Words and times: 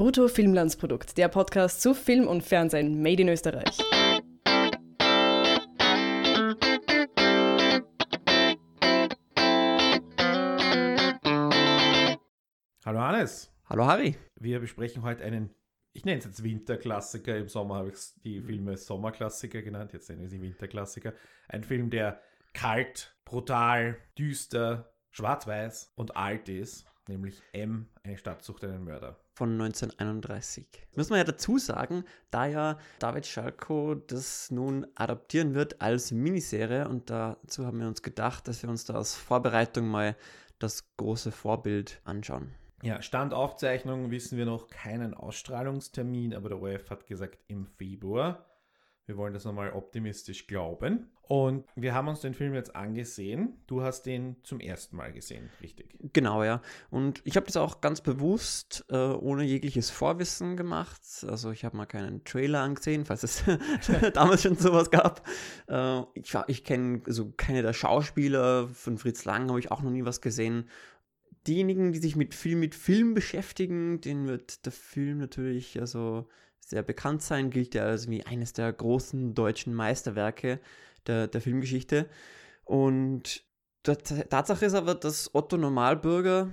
Brutto 0.00 0.28
Filmlandsprodukt, 0.28 1.18
der 1.18 1.28
Podcast 1.28 1.82
zu 1.82 1.92
Film 1.92 2.26
und 2.26 2.42
Fernsehen 2.42 3.02
made 3.02 3.20
in 3.20 3.28
Österreich. 3.28 3.76
Hallo 12.82 12.98
Hannes. 12.98 13.52
Hallo 13.68 13.84
Harry. 13.84 14.16
Wir 14.36 14.60
besprechen 14.60 15.02
heute 15.02 15.22
einen, 15.22 15.54
ich 15.92 16.06
nenne 16.06 16.20
es 16.20 16.24
jetzt 16.24 16.42
Winterklassiker. 16.42 17.36
Im 17.36 17.50
Sommer 17.50 17.74
habe 17.74 17.90
ich 17.90 17.96
die 18.24 18.40
Filme 18.40 18.78
Sommerklassiker 18.78 19.60
genannt, 19.60 19.92
jetzt 19.92 20.08
nennen 20.08 20.22
wir 20.22 20.30
sie 20.30 20.40
Winterklassiker. 20.40 21.12
Ein 21.46 21.62
Film, 21.62 21.90
der 21.90 22.22
kalt, 22.54 23.14
brutal, 23.26 23.98
düster, 24.16 24.94
schwarz-weiß 25.10 25.92
und 25.94 26.16
alt 26.16 26.48
ist, 26.48 26.86
nämlich 27.06 27.42
M, 27.52 27.90
eine 28.02 28.16
Stadt 28.16 28.42
sucht 28.42 28.64
einen 28.64 28.84
Mörder. 28.84 29.20
Von 29.40 29.52
1931. 29.52 30.66
Muss 30.96 31.08
man 31.08 31.16
ja 31.16 31.24
dazu 31.24 31.56
sagen, 31.56 32.04
da 32.30 32.44
ja 32.44 32.78
David 32.98 33.24
Schalko 33.24 33.94
das 33.94 34.50
nun 34.50 34.86
adaptieren 34.96 35.54
wird 35.54 35.80
als 35.80 36.12
Miniserie 36.12 36.86
und 36.86 37.08
dazu 37.08 37.64
haben 37.64 37.80
wir 37.80 37.88
uns 37.88 38.02
gedacht, 38.02 38.46
dass 38.48 38.62
wir 38.62 38.68
uns 38.68 38.84
da 38.84 38.96
als 38.96 39.14
Vorbereitung 39.14 39.88
mal 39.88 40.14
das 40.58 40.94
große 40.98 41.32
Vorbild 41.32 42.02
anschauen. 42.04 42.52
Ja, 42.82 43.00
Standaufzeichnung 43.00 44.10
wissen 44.10 44.36
wir 44.36 44.44
noch 44.44 44.68
keinen 44.68 45.14
Ausstrahlungstermin, 45.14 46.34
aber 46.34 46.50
der 46.50 46.60
ORF 46.60 46.90
hat 46.90 47.06
gesagt 47.06 47.38
im 47.46 47.64
Februar. 47.64 48.44
Wir 49.06 49.16
wollen 49.16 49.34
das 49.34 49.44
nochmal 49.44 49.72
optimistisch 49.72 50.46
glauben. 50.46 51.10
Und 51.22 51.64
wir 51.76 51.94
haben 51.94 52.08
uns 52.08 52.22
den 52.22 52.34
Film 52.34 52.54
jetzt 52.54 52.74
angesehen. 52.74 53.62
Du 53.68 53.82
hast 53.82 54.02
den 54.02 54.36
zum 54.42 54.58
ersten 54.58 54.96
Mal 54.96 55.12
gesehen, 55.12 55.48
richtig? 55.60 55.96
Genau, 56.12 56.42
ja. 56.42 56.60
Und 56.90 57.22
ich 57.24 57.36
habe 57.36 57.46
das 57.46 57.56
auch 57.56 57.80
ganz 57.80 58.00
bewusst 58.00 58.84
äh, 58.88 58.96
ohne 58.96 59.44
jegliches 59.44 59.90
Vorwissen 59.90 60.56
gemacht. 60.56 61.00
Also 61.28 61.52
ich 61.52 61.64
habe 61.64 61.76
mal 61.76 61.86
keinen 61.86 62.24
Trailer 62.24 62.62
angesehen, 62.62 63.04
falls 63.04 63.22
es 63.22 63.44
damals 64.14 64.42
schon 64.42 64.56
sowas 64.56 64.90
gab. 64.90 65.24
Äh, 65.68 66.02
ich 66.14 66.34
ich 66.48 66.64
kenne 66.64 67.02
so 67.06 67.30
keine 67.36 67.62
der 67.62 67.74
Schauspieler. 67.74 68.66
Von 68.66 68.98
Fritz 68.98 69.24
Lang 69.24 69.48
habe 69.48 69.60
ich 69.60 69.70
auch 69.70 69.82
noch 69.82 69.90
nie 69.90 70.04
was 70.04 70.20
gesehen 70.20 70.68
diejenigen, 71.46 71.92
die 71.92 71.98
sich 71.98 72.16
mit 72.16 72.34
viel 72.34 72.56
mit 72.56 72.74
Film 72.74 73.14
beschäftigen, 73.14 74.00
denen 74.00 74.26
wird 74.26 74.66
der 74.66 74.72
Film 74.72 75.18
natürlich 75.18 75.80
also 75.80 76.28
sehr 76.70 76.82
bekannt 76.82 77.22
sein, 77.22 77.50
gilt 77.50 77.74
ja 77.74 77.84
als 77.84 78.08
wie 78.08 78.24
eines 78.24 78.52
der 78.52 78.72
großen 78.72 79.34
deutschen 79.34 79.74
Meisterwerke 79.74 80.60
der, 81.06 81.26
der 81.26 81.40
Filmgeschichte. 81.40 82.08
Und 82.64 83.44
Tatsache 83.82 84.64
ist 84.64 84.74
aber, 84.74 84.94
dass 84.94 85.34
Otto 85.34 85.56
Normalbürger 85.56 86.50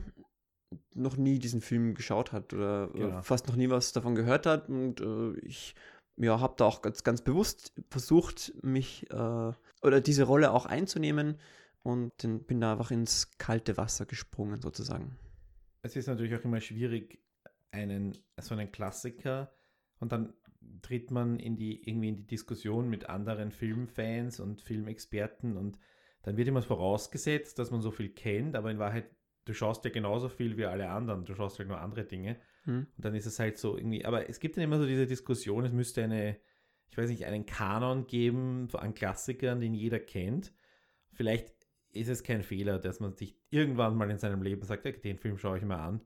noch 0.96 1.18
nie 1.18 1.40
diesen 1.40 1.62
Film 1.62 1.94
geschaut 1.94 2.32
hat 2.32 2.54
oder 2.54 2.90
genau. 2.90 3.22
fast 3.22 3.48
noch 3.48 3.56
nie 3.56 3.70
was 3.70 3.94
davon 3.94 4.16
gehört 4.16 4.46
hat. 4.46 4.70
Und 4.70 5.00
äh, 5.02 5.38
ich 5.46 5.76
ja, 6.18 6.40
habe 6.40 6.56
da 6.58 6.66
auch 6.66 6.82
ganz, 6.82 7.04
ganz 7.04 7.22
bewusst 7.22 7.74
versucht, 7.90 8.54
mich 8.64 9.10
äh, 9.12 9.52
oder 9.82 10.02
diese 10.02 10.24
Rolle 10.24 10.52
auch 10.52 10.66
einzunehmen 10.66 11.38
und 11.84 12.12
bin 12.48 12.60
da 12.60 12.74
einfach 12.74 12.92
ins 12.92 13.38
kalte 13.38 13.78
Wasser 13.78 14.06
gesprungen 14.06 14.62
sozusagen. 14.62 15.18
Es 15.84 15.96
ist 15.96 16.08
natürlich 16.08 16.36
auch 16.36 16.44
immer 16.44 16.60
schwierig, 16.60 17.20
einen 17.72 18.18
so 18.42 18.56
einen 18.56 18.72
Klassiker 18.72 19.54
und 20.00 20.12
dann 20.12 20.34
tritt 20.82 21.12
man 21.12 21.40
in 21.40 21.56
die 21.56 21.88
irgendwie 21.88 22.10
in 22.10 22.16
die 22.18 22.28
Diskussion 22.28 22.90
mit 22.90 23.10
anderen 23.10 23.52
Filmfans 23.52 24.40
und 24.40 24.62
Filmexperten 24.62 25.58
und 25.58 25.78
dann 26.24 26.38
wird 26.38 26.48
immer 26.48 26.62
vorausgesetzt, 26.62 27.58
dass 27.60 27.72
man 27.72 27.82
so 27.82 27.92
viel 27.92 28.10
kennt, 28.10 28.56
aber 28.56 28.72
in 28.72 28.80
Wahrheit 28.80 29.10
du 29.46 29.54
schaust 29.54 29.86
ja 29.86 29.92
genauso 29.92 30.28
viel 30.28 30.58
wie 30.58 30.66
alle 30.66 30.90
anderen, 30.90 31.26
du 31.26 31.34
schaust 31.34 31.58
halt 31.60 31.70
nur 31.70 31.80
andere 31.80 32.04
Dinge 32.04 32.38
hm. 32.64 32.88
und 32.96 33.06
dann 33.06 33.16
ist 33.16 33.26
es 33.26 33.40
halt 33.40 33.58
so 33.58 33.78
irgendwie, 33.78 34.04
aber 34.06 34.30
es 34.30 34.40
gibt 34.40 34.58
dann 34.58 34.64
immer 34.64 34.78
so 34.78 34.86
diese 34.86 35.08
Diskussion, 35.08 35.64
es 35.66 35.72
müsste 35.72 36.04
eine, 36.04 36.38
ich 36.90 36.98
weiß 36.98 37.10
nicht, 37.10 37.26
einen 37.26 37.46
Kanon 37.46 38.08
geben 38.08 38.68
an 38.74 38.94
Klassikern, 38.94 39.60
den 39.60 39.74
jeder 39.74 40.00
kennt. 40.00 40.54
Vielleicht 41.14 41.54
ist 41.92 42.10
es 42.10 42.24
kein 42.24 42.44
Fehler, 42.44 42.80
dass 42.80 43.00
man 43.00 43.14
sich 43.14 43.38
irgendwann 43.50 43.96
mal 43.96 44.10
in 44.10 44.20
seinem 44.20 44.42
Leben 44.42 44.64
sagt, 44.64 44.86
okay, 44.86 45.00
den 45.00 45.18
Film 45.18 45.38
schaue 45.38 45.58
ich 45.58 45.64
mir 45.64 45.78
an. 45.78 46.02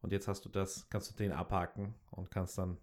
Und 0.00 0.12
jetzt 0.12 0.28
hast 0.28 0.44
du 0.44 0.48
das, 0.48 0.88
kannst 0.90 1.10
du 1.10 1.16
den 1.16 1.32
abhaken 1.32 1.94
und 2.10 2.30
kannst 2.30 2.58
dann 2.58 2.78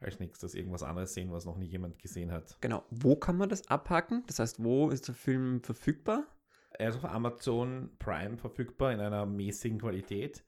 als 0.00 0.20
nächstes 0.20 0.54
irgendwas 0.54 0.82
anderes 0.82 1.14
sehen, 1.14 1.32
was 1.32 1.44
noch 1.44 1.56
nie 1.56 1.66
jemand 1.66 1.98
gesehen 1.98 2.30
hat. 2.30 2.56
Genau. 2.60 2.84
Wo 2.90 3.16
kann 3.16 3.36
man 3.36 3.48
das 3.48 3.68
abhaken? 3.68 4.24
Das 4.26 4.38
heißt, 4.38 4.62
wo 4.62 4.90
ist 4.90 5.08
der 5.08 5.14
Film 5.14 5.62
verfügbar? 5.62 6.26
Er 6.70 6.90
ist 6.90 6.96
auf 6.96 7.04
Amazon 7.04 7.90
Prime 7.98 8.36
verfügbar 8.36 8.92
in 8.92 9.00
einer 9.00 9.26
mäßigen 9.26 9.80
Qualität. 9.80 10.44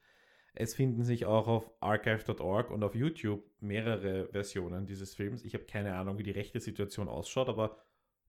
Es 0.54 0.74
finden 0.74 1.04
sich 1.04 1.26
auch 1.26 1.48
auf 1.48 1.70
archive.org 1.80 2.70
und 2.70 2.82
auf 2.82 2.94
YouTube 2.94 3.42
mehrere 3.60 4.28
Versionen 4.28 4.86
dieses 4.86 5.14
Films. 5.14 5.44
Ich 5.44 5.54
habe 5.54 5.64
keine 5.64 5.94
Ahnung, 5.94 6.18
wie 6.18 6.22
die 6.22 6.30
rechte 6.30 6.60
Situation 6.60 7.08
ausschaut, 7.08 7.48
aber 7.48 7.78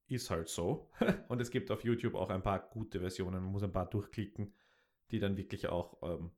ist 0.08 0.30
halt 0.30 0.48
so. 0.48 0.90
Und 1.28 1.40
es 1.40 1.50
gibt 1.50 1.70
auf 1.70 1.84
YouTube 1.84 2.14
auch 2.14 2.30
ein 2.30 2.42
paar 2.42 2.68
gute 2.70 3.00
Versionen. 3.00 3.42
Man 3.42 3.52
muss 3.52 3.62
ein 3.62 3.72
paar 3.72 3.88
durchklicken, 3.88 4.52
die 5.10 5.18
dann 5.18 5.36
wirklich 5.36 5.68
auch 5.68 6.02
ähm, 6.02 6.30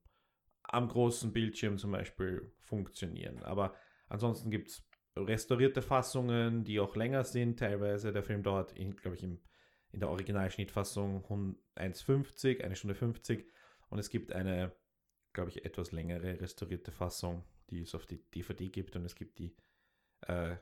am 0.62 0.88
großen 0.88 1.32
Bildschirm 1.32 1.78
zum 1.78 1.90
Beispiel 1.90 2.52
funktionieren. 2.60 3.42
Aber 3.42 3.74
ansonsten 4.08 4.50
gibt 4.50 4.68
es 4.68 4.88
restaurierte 5.16 5.82
Fassungen, 5.82 6.64
die 6.64 6.80
auch 6.80 6.96
länger 6.96 7.24
sind 7.24 7.58
teilweise. 7.58 8.12
Der 8.12 8.22
Film 8.22 8.42
dauert, 8.42 8.74
glaube 8.74 9.16
ich, 9.16 9.22
im, 9.22 9.40
in 9.92 10.00
der 10.00 10.10
Originalschnittfassung 10.10 11.24
1,50, 11.76 12.62
eine 12.62 12.76
Stunde 12.76 12.94
50. 12.94 13.46
Und 13.90 13.98
es 13.98 14.10
gibt 14.10 14.32
eine, 14.32 14.72
glaube 15.32 15.50
ich, 15.50 15.64
etwas 15.64 15.92
längere 15.92 16.40
restaurierte 16.40 16.90
Fassung, 16.90 17.44
die 17.70 17.82
es 17.82 17.94
auf 17.94 18.06
die 18.06 18.18
DVD 18.30 18.68
gibt. 18.68 18.96
Und 18.96 19.04
es 19.04 19.14
gibt 19.14 19.38
die 19.38 19.56
äh, 20.22 20.56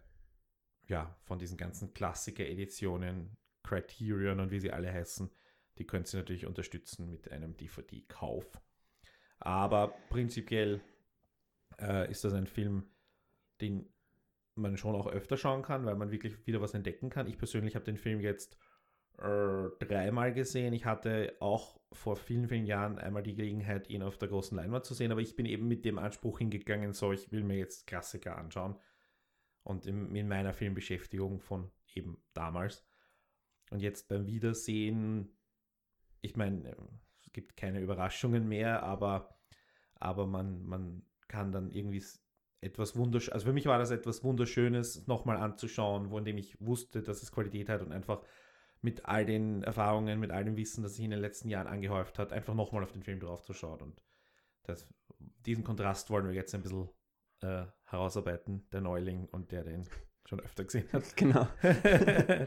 ja, 0.89 1.17
von 1.25 1.39
diesen 1.39 1.57
ganzen 1.57 1.95
Klassiker-Editionen, 1.95 3.37
Criterion 3.63 4.41
und 4.41 4.51
wie 4.51 4.61
sie 4.61 4.73
alle 4.73 4.93
heißen, 4.93 5.31
die 5.79 5.87
können 5.87 6.05
Sie 6.05 6.17
natürlich 6.17 6.47
unterstützen 6.47 7.09
mit 7.09 7.31
einem 7.31 7.57
DVD-Kauf. 7.57 8.61
Aber 9.39 9.89
prinzipiell 10.11 10.83
äh, 11.81 12.11
ist 12.11 12.25
das 12.25 12.35
ein 12.35 12.47
Film, 12.47 12.92
den 13.63 13.89
man 14.55 14.77
schon 14.77 14.95
auch 14.95 15.07
öfter 15.07 15.37
schauen 15.37 15.63
kann, 15.63 15.87
weil 15.87 15.97
man 15.97 16.11
wirklich 16.11 16.47
wieder 16.47 16.61
was 16.61 16.75
entdecken 16.75 17.09
kann. 17.09 17.27
Ich 17.27 17.39
persönlich 17.39 17.75
habe 17.75 17.87
den 17.87 17.97
Film 17.97 18.21
jetzt 18.21 18.59
äh, 19.19 19.69
dreimal 19.79 20.33
gesehen. 20.35 20.73
Ich 20.75 20.85
hatte 20.85 21.37
auch 21.41 21.81
vor 21.93 22.17
vielen, 22.17 22.49
vielen 22.49 22.67
Jahren 22.67 22.99
einmal 22.99 23.23
die 23.23 23.35
Gelegenheit, 23.35 23.89
ihn 23.89 24.03
auf 24.03 24.19
der 24.19 24.29
großen 24.29 24.57
Leinwand 24.57 24.85
zu 24.85 24.95
sehen, 24.95 25.13
aber 25.13 25.21
ich 25.21 25.37
bin 25.37 25.47
eben 25.47 25.69
mit 25.69 25.85
dem 25.85 25.99
Anspruch 25.99 26.39
hingegangen, 26.39 26.93
so 26.93 27.13
ich 27.13 27.31
will 27.33 27.45
mir 27.45 27.57
jetzt 27.57 27.87
Klassiker 27.87 28.37
anschauen 28.37 28.77
und 29.63 29.87
in, 29.87 30.15
in 30.15 30.29
meiner 30.29 30.53
Filmbeschäftigung 30.53 31.41
von 31.41 31.71
eben 31.95 32.23
damals. 32.35 32.85
Und 33.71 33.81
jetzt 33.81 34.09
beim 34.09 34.27
Wiedersehen, 34.27 35.37
ich 36.21 36.37
meine, 36.37 36.77
es 37.25 37.33
gibt 37.33 37.57
keine 37.57 37.81
Überraschungen 37.81 38.49
mehr, 38.49 38.83
aber, 38.83 39.39
aber 39.95 40.27
man, 40.27 40.65
man 40.65 41.07
kann 41.29 41.53
dann 41.53 41.71
irgendwie 41.71 42.03
etwas 42.63 42.97
wunderschönes, 42.97 43.33
also 43.33 43.47
für 43.47 43.53
mich 43.53 43.67
war 43.67 43.79
das 43.79 43.91
etwas 43.91 44.23
Wunderschönes, 44.25 45.07
nochmal 45.07 45.37
anzuschauen, 45.37 46.11
wo 46.11 46.19
in 46.19 46.25
dem 46.25 46.39
ich 46.39 46.57
wusste, 46.61 47.03
dass 47.03 47.23
es 47.23 47.33
Qualität 47.33 47.69
hat 47.69 47.83
und 47.83 47.93
einfach 47.93 48.23
mit 48.81 49.07
all 49.07 49.27
den 49.27 49.63
Erfahrungen, 49.63 50.21
mit 50.21 50.31
all 50.31 50.45
dem 50.45 50.57
Wissen, 50.57 50.83
das 50.83 50.95
sich 50.95 51.05
in 51.05 51.11
den 51.11 51.21
letzten 51.21 51.49
Jahren 51.49 51.67
angehäuft 51.67 52.19
hat, 52.19 52.33
einfach 52.33 52.55
nochmal 52.55 52.83
auf 52.83 52.93
den 52.93 53.03
Film 53.03 53.21
draufzuschauen. 53.21 53.81
Und 53.81 54.03
das, 54.63 54.87
diesen 55.45 55.65
Kontrast 55.65 56.11
wollen 56.11 56.27
wir 56.27 56.35
jetzt 56.35 56.55
ein 56.55 56.63
bisschen 56.63 56.89
äh, 57.43 57.65
herausarbeiten, 57.85 58.69
der 58.73 58.81
Neuling 58.81 59.27
und 59.27 59.53
der 59.53 59.65
den 59.65 59.89
schon 60.25 60.41
öfter 60.41 60.65
gesehen 60.65 60.89
hat. 60.93 61.05
Genau. 61.17 61.47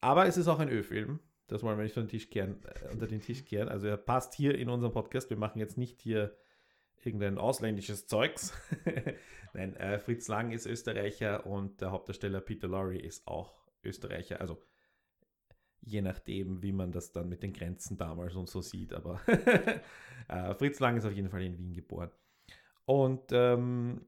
Aber 0.00 0.26
es 0.26 0.36
ist 0.36 0.48
auch 0.48 0.58
ein 0.58 0.68
Ö-Film. 0.68 1.20
Das 1.46 1.62
wollen 1.62 1.76
wir 1.76 1.84
nicht 1.84 1.96
unter 1.96 2.06
den 2.06 2.10
Tisch 2.10 2.28
kehren. 2.28 2.60
Äh, 2.64 2.92
unter 2.92 3.06
den 3.06 3.20
Tisch 3.20 3.44
kehren. 3.44 3.68
Also 3.68 3.86
er 3.86 3.96
passt 3.96 4.34
hier 4.34 4.58
in 4.58 4.68
unserem 4.68 4.92
Podcast. 4.92 5.30
Wir 5.30 5.36
machen 5.36 5.60
jetzt 5.60 5.78
nicht 5.78 6.00
hier 6.00 6.36
irgendein 7.06 7.38
ausländisches 7.38 8.06
Zeugs. 8.06 8.52
Nein, 9.54 9.76
äh, 9.76 9.98
Fritz 9.98 10.28
Lang 10.28 10.50
ist 10.52 10.66
Österreicher 10.66 11.46
und 11.46 11.80
der 11.80 11.90
Hauptdarsteller 11.90 12.40
Peter 12.40 12.68
Lorre 12.68 12.98
ist 12.98 13.26
auch 13.26 13.54
Österreicher. 13.82 14.40
Also 14.40 14.62
je 15.80 16.00
nachdem, 16.00 16.62
wie 16.62 16.72
man 16.72 16.92
das 16.92 17.12
dann 17.12 17.28
mit 17.28 17.42
den 17.42 17.52
Grenzen 17.52 17.96
damals 17.96 18.34
und 18.36 18.48
so 18.48 18.62
sieht. 18.62 18.92
Aber 18.92 19.20
äh, 20.28 20.54
Fritz 20.54 20.80
Lang 20.80 20.96
ist 20.96 21.04
auf 21.04 21.12
jeden 21.12 21.28
Fall 21.28 21.42
in 21.42 21.58
Wien 21.58 21.72
geboren. 21.72 22.10
Und 22.84 23.30
ähm, 23.32 24.06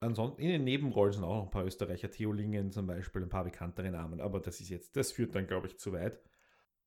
ansonsten 0.00 0.42
in 0.42 0.48
den 0.48 0.64
Nebenrollen 0.64 1.12
sind 1.12 1.24
auch 1.24 1.36
noch 1.36 1.44
ein 1.44 1.50
paar 1.50 1.64
Österreicher, 1.64 2.10
Theo 2.10 2.32
Lingen 2.32 2.70
zum 2.70 2.86
Beispiel, 2.86 3.22
ein 3.22 3.28
paar 3.28 3.44
bekanntere 3.44 3.90
Namen, 3.90 4.20
aber 4.20 4.40
das 4.40 4.60
ist 4.60 4.68
jetzt, 4.68 4.96
das 4.96 5.12
führt 5.12 5.34
dann, 5.34 5.46
glaube 5.46 5.66
ich, 5.66 5.78
zu 5.78 5.92
weit. 5.92 6.20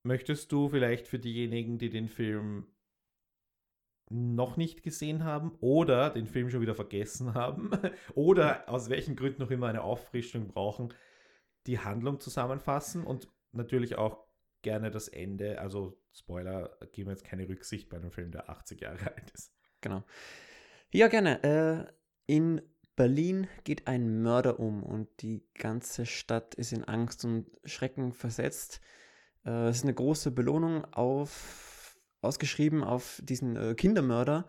Möchtest 0.04 0.52
du 0.52 0.70
vielleicht 0.70 1.08
für 1.08 1.20
diejenigen, 1.20 1.80
die 1.80 1.90
den 1.90 2.08
Film 2.08 2.68
noch 4.10 4.58
nicht 4.58 4.84
gesehen 4.84 5.24
haben 5.24 5.52
oder 5.60 6.10
den 6.10 6.28
Film 6.28 6.50
schon 6.50 6.62
wieder 6.62 6.76
vergessen 6.76 7.34
haben 7.34 7.72
oder 8.16 8.70
aus 8.70 8.90
welchen 8.90 9.16
Gründen 9.16 9.42
noch 9.42 9.52
immer 9.52 9.68
eine 9.68 9.84
Auffrischung 9.84 10.48
brauchen, 10.48 10.94
die 11.66 11.80
Handlung 11.80 12.20
zusammenfassen 12.20 13.04
und 13.04 13.28
natürlich 13.52 13.98
auch 13.98 14.26
gerne 14.62 14.92
das 14.92 15.08
Ende. 15.08 15.60
Also 15.60 16.00
Spoiler, 16.14 16.78
geben 16.94 17.10
wir 17.10 17.14
jetzt 17.14 17.26
keine 17.26 17.48
Rücksicht 17.48 17.90
bei 17.90 17.98
einem 17.98 18.12
Film, 18.12 18.32
der 18.32 18.50
80 18.50 18.82
Jahre 18.82 19.00
alt 19.16 19.32
ist. 19.32 19.54
Genau. 19.82 20.04
Ja, 20.92 21.08
gerne. 21.08 21.44
Äh, 21.44 22.34
In 22.34 22.62
Berlin 22.96 23.48
geht 23.64 23.88
ein 23.88 24.24
Mörder 24.24 24.60
um 24.60 24.84
und 24.84 25.08
die 25.22 25.46
ganze 25.54 26.06
Stadt 26.06 26.56
ist 26.56 26.74
in 26.74 26.84
Angst 26.86 27.26
und 27.26 27.46
Schrecken 27.64 28.12
versetzt. 28.14 28.82
Äh, 29.46 29.68
es 29.68 29.78
ist 29.78 29.84
eine 29.84 29.94
große 29.94 30.32
Belohnung 30.32 30.86
auf, 30.94 31.77
ausgeschrieben 32.28 32.84
auf 32.84 33.22
diesen 33.24 33.56
äh, 33.56 33.74
Kindermörder. 33.74 34.46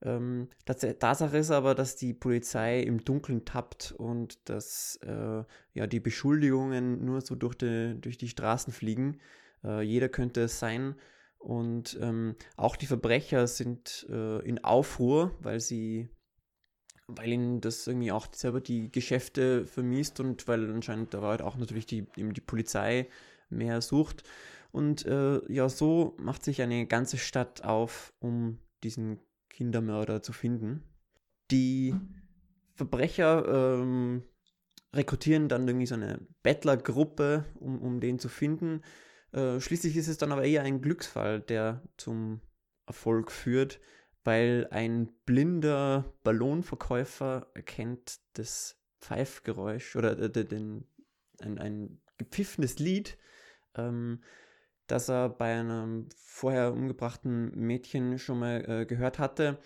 Ähm, 0.00 0.48
Tatsache 0.64 1.38
ist 1.38 1.50
aber, 1.50 1.74
dass 1.74 1.96
die 1.96 2.14
Polizei 2.14 2.80
im 2.80 3.04
Dunkeln 3.04 3.44
tappt 3.44 3.92
und 3.96 4.48
dass 4.48 4.96
äh, 5.02 5.42
ja, 5.74 5.86
die 5.86 6.00
Beschuldigungen 6.00 7.04
nur 7.04 7.20
so 7.20 7.34
durch 7.34 7.56
die, 7.56 7.96
durch 8.00 8.16
die 8.16 8.28
Straßen 8.28 8.72
fliegen. 8.72 9.18
Äh, 9.64 9.82
jeder 9.82 10.08
könnte 10.08 10.42
es 10.42 10.58
sein. 10.58 10.94
Und 11.38 11.98
ähm, 12.00 12.36
auch 12.56 12.76
die 12.76 12.86
Verbrecher 12.86 13.46
sind 13.46 14.06
äh, 14.08 14.40
in 14.46 14.62
Aufruhr, 14.62 15.36
weil 15.40 15.60
sie, 15.60 16.08
weil 17.06 17.28
ihnen 17.28 17.60
das 17.60 17.86
irgendwie 17.86 18.12
auch 18.12 18.26
selber 18.32 18.60
die 18.60 18.90
Geschäfte 18.90 19.66
vermisst 19.66 20.20
und 20.20 20.46
weil 20.46 20.70
anscheinend 20.70 21.14
da 21.14 21.36
auch 21.40 21.56
natürlich 21.56 21.86
die, 21.86 22.06
eben 22.16 22.34
die 22.34 22.40
Polizei 22.40 23.08
mehr 23.50 23.80
sucht. 23.80 24.24
Und 24.70 25.06
äh, 25.06 25.40
ja, 25.52 25.68
so 25.68 26.16
macht 26.18 26.44
sich 26.44 26.62
eine 26.62 26.86
ganze 26.86 27.18
Stadt 27.18 27.64
auf, 27.64 28.12
um 28.18 28.58
diesen 28.82 29.20
Kindermörder 29.48 30.22
zu 30.22 30.32
finden. 30.32 30.84
Die 31.50 31.94
Verbrecher 32.74 33.80
ähm, 33.80 34.22
rekrutieren 34.94 35.48
dann 35.48 35.66
irgendwie 35.66 35.86
so 35.86 35.94
eine 35.94 36.20
Bettlergruppe, 36.42 37.44
um, 37.58 37.80
um 37.80 38.00
den 38.00 38.18
zu 38.18 38.28
finden. 38.28 38.82
Äh, 39.32 39.60
schließlich 39.60 39.96
ist 39.96 40.08
es 40.08 40.18
dann 40.18 40.32
aber 40.32 40.44
eher 40.44 40.62
ein 40.62 40.80
Glücksfall, 40.80 41.40
der 41.40 41.82
zum 41.96 42.40
Erfolg 42.86 43.30
führt, 43.30 43.80
weil 44.24 44.68
ein 44.70 45.08
blinder 45.26 46.14
Ballonverkäufer 46.22 47.50
erkennt 47.54 48.20
das 48.34 48.80
Pfeifgeräusch 49.00 49.96
oder 49.96 50.18
äh, 50.18 50.44
den, 50.44 50.86
ein, 51.40 51.58
ein 51.58 52.00
gepfiffenes 52.16 52.78
Lied, 52.78 53.18
ähm, 53.74 54.22
das 54.88 55.08
er 55.08 55.28
bei 55.28 55.58
einem 55.58 56.08
vorher 56.16 56.72
umgebrachten 56.72 57.52
Mädchen 57.54 58.18
schon 58.18 58.40
mal 58.40 58.64
äh, 58.68 58.86
gehört 58.86 59.18
hatte. 59.18 59.58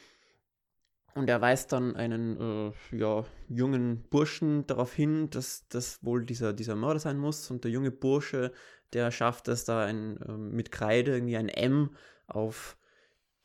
Und 1.14 1.28
er 1.28 1.40
weist 1.40 1.72
dann 1.72 1.94
einen 1.96 2.40
äh, 2.40 2.96
ja, 2.96 3.24
jungen 3.48 4.02
Burschen 4.08 4.66
darauf 4.66 4.94
hin, 4.94 5.28
dass 5.30 5.68
das 5.68 6.02
wohl 6.04 6.24
dieser, 6.24 6.52
dieser 6.52 6.74
Mörder 6.74 7.00
sein 7.00 7.18
muss. 7.18 7.50
Und 7.50 7.64
der 7.64 7.70
junge 7.70 7.90
Bursche, 7.90 8.52
der 8.92 9.10
schafft 9.10 9.48
es 9.48 9.64
da 9.64 9.84
ein, 9.84 10.20
äh, 10.22 10.32
mit 10.32 10.72
Kreide 10.72 11.12
irgendwie 11.12 11.36
ein 11.36 11.48
M 11.48 11.90
auf 12.26 12.76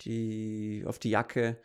die, 0.02 0.84
auf 0.86 1.00
die 1.00 1.10
Jacke 1.10 1.58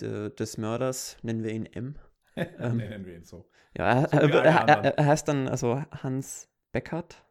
de, 0.00 0.30
des 0.34 0.56
Mörders, 0.56 1.16
nennen 1.22 1.42
wir 1.42 1.52
ihn 1.52 1.66
M. 1.66 1.96
ähm, 2.36 2.76
nennen 2.76 3.04
wir 3.04 3.16
ihn 3.16 3.24
so. 3.24 3.48
Ja, 3.76 4.08
so 4.08 4.16
er, 4.16 4.68
er, 4.68 4.98
er, 4.98 5.06
heißt 5.06 5.28
dann 5.28 5.48
also 5.48 5.82
Hans 6.02 6.48
Beckert. 6.72 7.24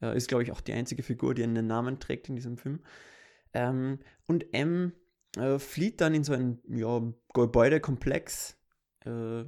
Äh, 0.00 0.16
ist, 0.16 0.28
glaube 0.28 0.42
ich, 0.42 0.52
auch 0.52 0.60
die 0.60 0.72
einzige 0.72 1.02
Figur, 1.02 1.34
die 1.34 1.42
einen 1.42 1.66
Namen 1.66 2.00
trägt 2.00 2.28
in 2.28 2.36
diesem 2.36 2.56
Film. 2.56 2.80
Ähm, 3.52 3.98
und 4.26 4.54
M 4.54 4.92
äh, 5.36 5.58
flieht 5.58 6.00
dann 6.00 6.14
in 6.14 6.24
so 6.24 6.32
einen 6.32 6.60
ja, 6.68 7.02
Gebäudekomplex, 7.34 8.56
äh, 9.04 9.44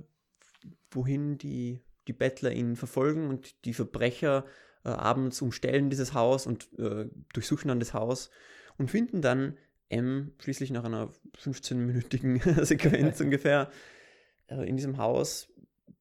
wohin 0.90 1.38
die, 1.38 1.82
die 2.08 2.12
Bettler 2.12 2.52
ihn 2.52 2.76
verfolgen 2.76 3.28
und 3.28 3.64
die 3.64 3.74
Verbrecher 3.74 4.44
äh, 4.84 4.88
abends 4.88 5.42
umstellen 5.42 5.90
dieses 5.90 6.14
Haus 6.14 6.46
und 6.46 6.68
äh, 6.78 7.08
durchsuchen 7.32 7.68
dann 7.68 7.80
das 7.80 7.94
Haus 7.94 8.30
und 8.78 8.90
finden 8.90 9.22
dann 9.22 9.56
M 9.88 10.32
schließlich 10.38 10.70
nach 10.70 10.84
einer 10.84 11.10
15-minütigen 11.36 12.64
Sequenz 12.64 13.20
ungefähr 13.20 13.70
äh, 14.46 14.68
in 14.68 14.76
diesem 14.76 14.98
Haus 14.98 15.52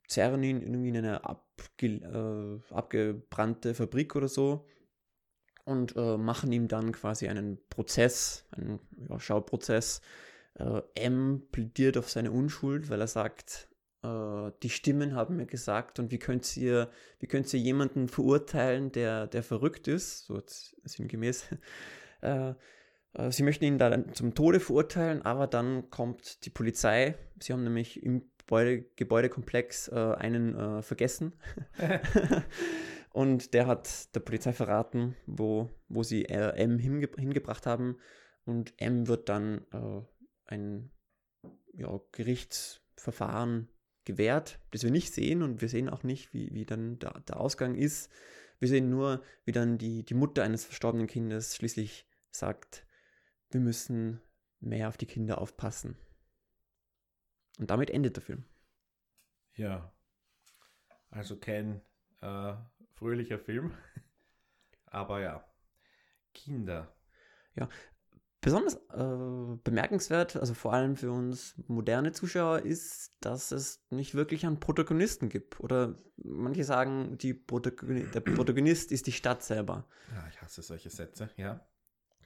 zerren 0.08 0.44
ihn 0.44 0.62
irgendwie 0.62 0.90
in 0.90 0.98
eine 0.98 1.24
abge, 1.24 1.49
äh, 1.82 2.60
abgebrannte 2.72 3.74
Fabrik 3.74 4.16
oder 4.16 4.28
so 4.28 4.66
und 5.66 5.96
äh, 5.96 6.18
machen 6.18 6.52
ihm 6.52 6.68
dann 6.68 6.92
quasi 6.92 7.28
einen 7.28 7.60
Prozess, 7.70 8.48
einen 8.52 8.80
ja, 9.08 9.20
Schauprozess. 9.20 10.02
Äh, 10.56 10.82
M 10.96 11.44
plädiert 11.52 11.98
auf 11.98 12.10
seine 12.10 12.32
Unschuld, 12.32 12.90
weil 12.90 13.02
er 13.02 13.08
sagt, 13.08 13.70
äh, 14.04 14.52
die 14.64 14.70
Stimmen 14.70 15.16
haben 15.16 15.38
mir 15.38 15.46
gesagt 15.46 16.00
und 16.00 16.12
wie 16.12 16.20
könnt 16.20 16.58
ihr, 16.58 16.90
wie 17.20 17.28
könnt 17.28 17.54
ihr 17.54 17.60
jemanden 17.60 18.08
verurteilen, 18.08 18.92
der, 18.92 19.28
der 19.28 19.44
verrückt 19.44 19.88
ist, 19.88 20.26
so 20.26 20.42
sinngemäß. 20.84 21.46
Äh, 22.22 22.54
äh, 23.14 23.32
sie 23.32 23.44
möchten 23.44 23.64
ihn 23.64 23.78
da 23.78 24.12
zum 24.12 24.36
Tode 24.36 24.60
verurteilen, 24.60 25.22
aber 25.22 25.48
dann 25.48 25.90
kommt 25.90 26.44
die 26.44 26.50
Polizei. 26.50 27.16
Sie 27.40 27.54
haben 27.54 27.64
nämlich 27.64 28.04
im 28.04 28.30
Gebäude, 28.50 28.82
Gebäudekomplex 28.96 29.90
äh, 29.90 30.16
einen 30.18 30.56
äh, 30.56 30.82
vergessen. 30.82 31.34
und 33.14 33.54
der 33.54 33.68
hat 33.68 34.16
der 34.16 34.22
Polizei 34.22 34.54
verraten, 34.54 35.16
wo, 35.28 35.70
wo 35.88 36.02
sie 36.02 36.26
äh, 36.26 36.58
M 36.58 36.80
hinge 36.80 37.08
hingebracht 37.16 37.68
haben. 37.68 37.98
Und 38.46 38.74
M 38.78 39.08
wird 39.08 39.30
dann 39.30 39.68
äh, 39.72 40.02
ein 40.46 40.90
ja, 41.74 42.00
Gerichtsverfahren 42.12 43.70
gewährt, 44.04 44.60
das 44.72 44.82
wir 44.82 44.90
nicht 44.90 45.14
sehen 45.14 45.44
und 45.44 45.62
wir 45.62 45.70
sehen 45.70 45.88
auch 45.88 46.02
nicht, 46.02 46.34
wie, 46.34 46.52
wie 46.52 46.66
dann 46.66 46.98
der, 46.98 47.20
der 47.28 47.40
Ausgang 47.40 47.76
ist. 47.76 48.10
Wir 48.58 48.68
sehen 48.68 48.90
nur, 48.90 49.22
wie 49.46 49.52
dann 49.52 49.78
die, 49.78 50.04
die 50.04 50.16
Mutter 50.16 50.42
eines 50.42 50.66
verstorbenen 50.66 51.06
Kindes 51.06 51.56
schließlich 51.56 52.08
sagt, 52.32 52.88
wir 53.52 53.60
müssen 53.60 54.22
mehr 54.60 54.90
auf 54.90 54.98
die 54.98 55.06
Kinder 55.06 55.40
aufpassen. 55.40 55.98
Und 57.60 57.70
damit 57.70 57.92
endet 57.92 58.16
der 58.16 58.24
Film. 58.24 58.46
Ja. 59.56 59.94
Also 61.12 61.38
kein 61.38 61.82
äh, 62.22 62.54
fröhlicher 62.94 63.38
Film. 63.38 63.74
Aber 64.86 65.22
ja. 65.22 65.46
Kinder. 66.34 66.96
Ja. 67.56 67.68
Besonders 68.42 68.76
äh, 68.76 69.58
bemerkenswert, 69.66 70.38
also 70.38 70.54
vor 70.54 70.72
allem 70.72 70.96
für 70.96 71.12
uns 71.12 71.56
moderne 71.68 72.14
Zuschauer, 72.14 72.60
ist, 72.60 73.14
dass 73.20 73.52
es 73.52 73.86
nicht 73.90 74.16
wirklich 74.16 74.46
einen 74.46 74.62
Protagonisten 74.62 75.28
gibt. 75.28 75.60
Oder 75.60 75.98
manche 76.16 76.64
sagen, 76.64 77.18
Protagoni 77.46 78.10
der 78.10 78.22
Protagonist 78.22 78.94
ist 78.94 79.08
die 79.08 79.12
Stadt 79.12 79.44
selber. 79.44 79.86
Ja, 80.16 80.26
ich 80.30 80.42
hasse 80.42 80.62
solche 80.62 80.90
Sätze, 80.90 81.30
ja. 81.36 81.69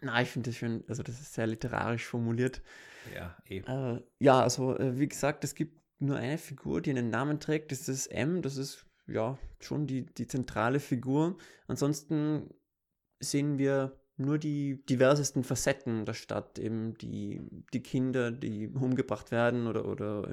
Na, 0.04 0.22
ich 0.22 0.30
finde 0.30 0.50
das 0.50 0.58
schön, 0.58 0.84
also 0.88 1.02
das 1.02 1.22
ist 1.22 1.34
sehr 1.34 1.48
literarisch 1.48 2.06
formuliert. 2.06 2.62
Ja, 3.16 3.36
eben. 3.48 3.68
Äh, 3.68 4.02
ja, 4.20 4.42
also 4.42 4.78
äh, 4.78 5.00
wie 5.00 5.08
gesagt, 5.08 5.44
es 5.44 5.56
gibt 5.56 5.82
nur 6.00 6.18
eine 6.18 6.38
Figur, 6.38 6.82
die 6.82 6.90
einen 6.90 7.10
Namen 7.10 7.40
trägt, 7.40 7.72
das 7.72 7.88
ist 7.88 8.08
M, 8.08 8.42
das 8.42 8.58
ist 8.58 8.86
ja 9.08 9.38
schon 9.60 9.88
die, 9.88 10.06
die 10.06 10.28
zentrale 10.28 10.80
Figur. 10.80 11.38
Ansonsten 11.68 12.50
sehen 13.20 13.58
wir 13.58 13.98
nur 14.18 14.38
die 14.38 14.86
diversesten 14.86 15.44
Facetten 15.44 16.06
der 16.06 16.14
Stadt, 16.14 16.60
eben 16.60 16.98
die, 16.98 17.42
die 17.74 17.82
Kinder, 17.82 18.32
die 18.32 18.68
umgebracht 18.68 19.32
werden 19.32 19.68
oder, 19.68 19.86
oder 19.86 20.28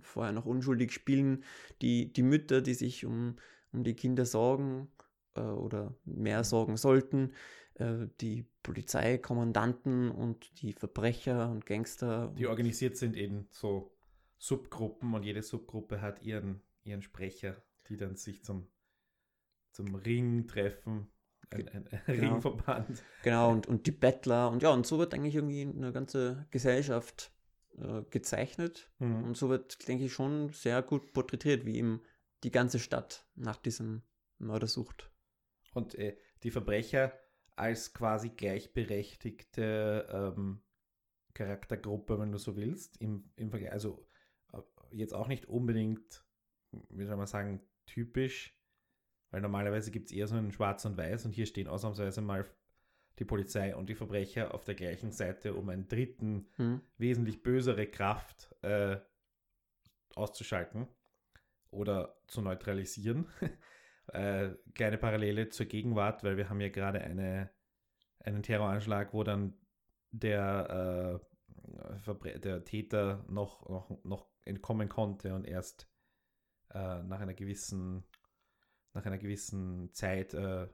vorher 0.00 0.32
noch 0.32 0.46
unschuldig 0.46 0.92
spielen, 0.92 1.44
die, 1.82 2.12
die 2.12 2.22
Mütter, 2.22 2.62
die 2.62 2.74
sich 2.74 3.04
um, 3.04 3.36
um 3.72 3.84
die 3.84 3.94
Kinder 3.94 4.24
sorgen 4.24 4.88
äh, 5.34 5.40
oder 5.40 5.94
mehr 6.04 6.42
sorgen 6.42 6.76
sollten, 6.76 7.32
äh, 7.74 8.08
die 8.20 8.46
Polizeikommandanten 8.62 10.10
und 10.10 10.62
die 10.62 10.72
Verbrecher 10.72 11.50
und 11.50 11.66
Gangster. 11.66 12.32
Die 12.36 12.46
organisiert 12.46 12.96
sind 12.96 13.16
in 13.16 13.46
so 13.50 13.96
Subgruppen 14.38 15.14
und 15.14 15.22
jede 15.24 15.42
Subgruppe 15.42 16.00
hat 16.00 16.22
ihren, 16.22 16.62
ihren 16.84 17.02
Sprecher, 17.02 17.62
die 17.88 17.96
dann 17.96 18.16
sich 18.16 18.44
zum, 18.44 18.68
zum 19.72 19.94
Ring 19.94 20.46
treffen. 20.46 21.08
Ein, 21.50 21.68
ein, 21.68 21.88
ein 21.88 22.00
genau. 22.06 22.32
Ringverband. 22.34 23.02
Genau, 23.22 23.50
und, 23.52 23.66
und 23.66 23.86
die 23.86 23.92
Bettler 23.92 24.50
und 24.50 24.62
ja, 24.62 24.70
und 24.70 24.86
so 24.86 24.98
wird 24.98 25.14
eigentlich 25.14 25.34
irgendwie 25.34 25.62
eine 25.62 25.92
ganze 25.92 26.46
Gesellschaft 26.50 27.32
äh, 27.78 28.02
gezeichnet. 28.10 28.90
Mhm. 28.98 29.24
Und 29.24 29.36
so 29.36 29.48
wird, 29.48 29.86
denke 29.88 30.04
ich, 30.04 30.12
schon 30.12 30.50
sehr 30.50 30.82
gut 30.82 31.12
porträtiert, 31.12 31.64
wie 31.64 31.76
eben 31.76 32.02
die 32.42 32.50
ganze 32.50 32.78
Stadt 32.78 33.26
nach 33.34 33.56
diesem 33.56 34.02
Mörder 34.38 34.66
sucht. 34.66 35.10
Und 35.72 35.94
äh, 35.94 36.16
die 36.42 36.50
Verbrecher 36.50 37.12
als 37.56 37.92
quasi 37.94 38.30
gleichberechtigte 38.30 40.08
ähm, 40.10 40.62
Charaktergruppe, 41.34 42.18
wenn 42.18 42.32
du 42.32 42.38
so 42.38 42.56
willst, 42.56 42.96
im, 43.00 43.30
im 43.36 43.50
Vergleich, 43.50 43.72
also 43.72 44.06
äh, 44.52 44.60
jetzt 44.90 45.14
auch 45.14 45.28
nicht 45.28 45.46
unbedingt, 45.46 46.24
wie 46.90 47.04
soll 47.04 47.16
man 47.16 47.26
sagen, 47.26 47.60
typisch, 47.86 48.58
weil 49.30 49.40
normalerweise 49.40 49.90
gibt 49.90 50.06
es 50.06 50.12
eher 50.12 50.26
so 50.26 50.36
einen 50.36 50.52
Schwarz 50.52 50.84
und 50.84 50.96
Weiß 50.96 51.24
und 51.24 51.32
hier 51.32 51.46
stehen 51.46 51.68
ausnahmsweise 51.68 52.20
mal 52.20 52.46
die 53.18 53.24
Polizei 53.24 53.74
und 53.74 53.88
die 53.88 53.94
Verbrecher 53.94 54.54
auf 54.54 54.64
der 54.64 54.74
gleichen 54.74 55.12
Seite, 55.12 55.54
um 55.54 55.68
einen 55.68 55.88
dritten, 55.88 56.48
hm. 56.56 56.80
wesentlich 56.98 57.42
bösere 57.42 57.86
Kraft 57.86 58.54
äh, 58.62 58.96
auszuschalten 60.14 60.86
oder 61.70 62.16
zu 62.26 62.40
neutralisieren. 62.40 63.26
äh, 64.12 64.50
kleine 64.74 64.98
Parallele 64.98 65.48
zur 65.48 65.66
Gegenwart, 65.66 66.24
weil 66.24 66.36
wir 66.36 66.48
haben 66.48 66.60
ja 66.60 66.68
gerade 66.68 67.00
eine, 67.00 67.50
einen 68.20 68.42
Terroranschlag, 68.42 69.12
wo 69.12 69.22
dann 69.24 69.54
der 70.10 71.20
Verbre- 72.04 72.38
der 72.38 72.64
Täter 72.64 73.24
noch, 73.28 73.68
noch, 73.68 74.04
noch 74.04 74.28
entkommen 74.44 74.88
konnte 74.88 75.34
und 75.34 75.46
erst 75.46 75.88
äh, 76.70 77.02
nach 77.02 77.20
einer 77.20 77.34
gewissen 77.34 78.04
nach 78.94 79.06
einer 79.06 79.18
gewissen 79.18 79.92
Zeit, 79.92 80.34
äh, 80.34 80.68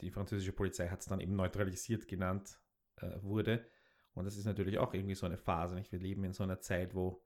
die 0.00 0.10
französische 0.10 0.52
Polizei 0.52 0.88
hat 0.88 1.00
es 1.00 1.06
dann 1.06 1.20
eben 1.20 1.36
neutralisiert 1.36 2.08
genannt, 2.08 2.58
äh, 2.96 3.22
wurde. 3.22 3.64
Und 4.14 4.24
das 4.24 4.36
ist 4.36 4.44
natürlich 4.44 4.78
auch 4.78 4.94
irgendwie 4.94 5.14
so 5.14 5.26
eine 5.26 5.36
Phase. 5.36 5.74
Nicht? 5.76 5.92
Wir 5.92 6.00
leben 6.00 6.24
in 6.24 6.32
so 6.32 6.42
einer 6.42 6.60
Zeit, 6.60 6.94
wo, 6.94 7.22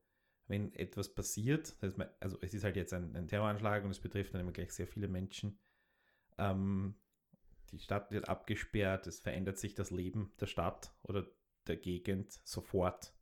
wenn 0.49 0.75
etwas 0.75 1.14
passiert, 1.14 1.76
das 1.83 1.99
heißt, 1.99 2.11
also 2.21 2.38
es 2.40 2.55
ist 2.55 2.64
halt 2.64 2.76
jetzt 2.76 2.95
ein, 2.95 3.14
ein 3.14 3.28
Terroranschlag 3.28 3.85
und 3.85 3.90
es 3.90 4.00
betrifft 4.00 4.35
dann 4.35 4.40
immer 4.40 4.52
gleich 4.52 4.73
sehr 4.73 4.87
viele 4.87 5.09
Menschen. 5.09 5.59
Ähm, 6.38 6.95
die 7.71 7.78
Stadt 7.78 8.11
wird 8.11 8.28
abgesperrt, 8.28 9.07
es 9.07 9.21
verändert 9.21 9.59
sich 9.59 9.75
das 9.75 9.90
Leben 9.90 10.33
der 10.40 10.47
Stadt 10.47 10.95
oder 11.02 11.26
der 11.67 11.76
Gegend 11.76 12.33
sofort 12.45 13.12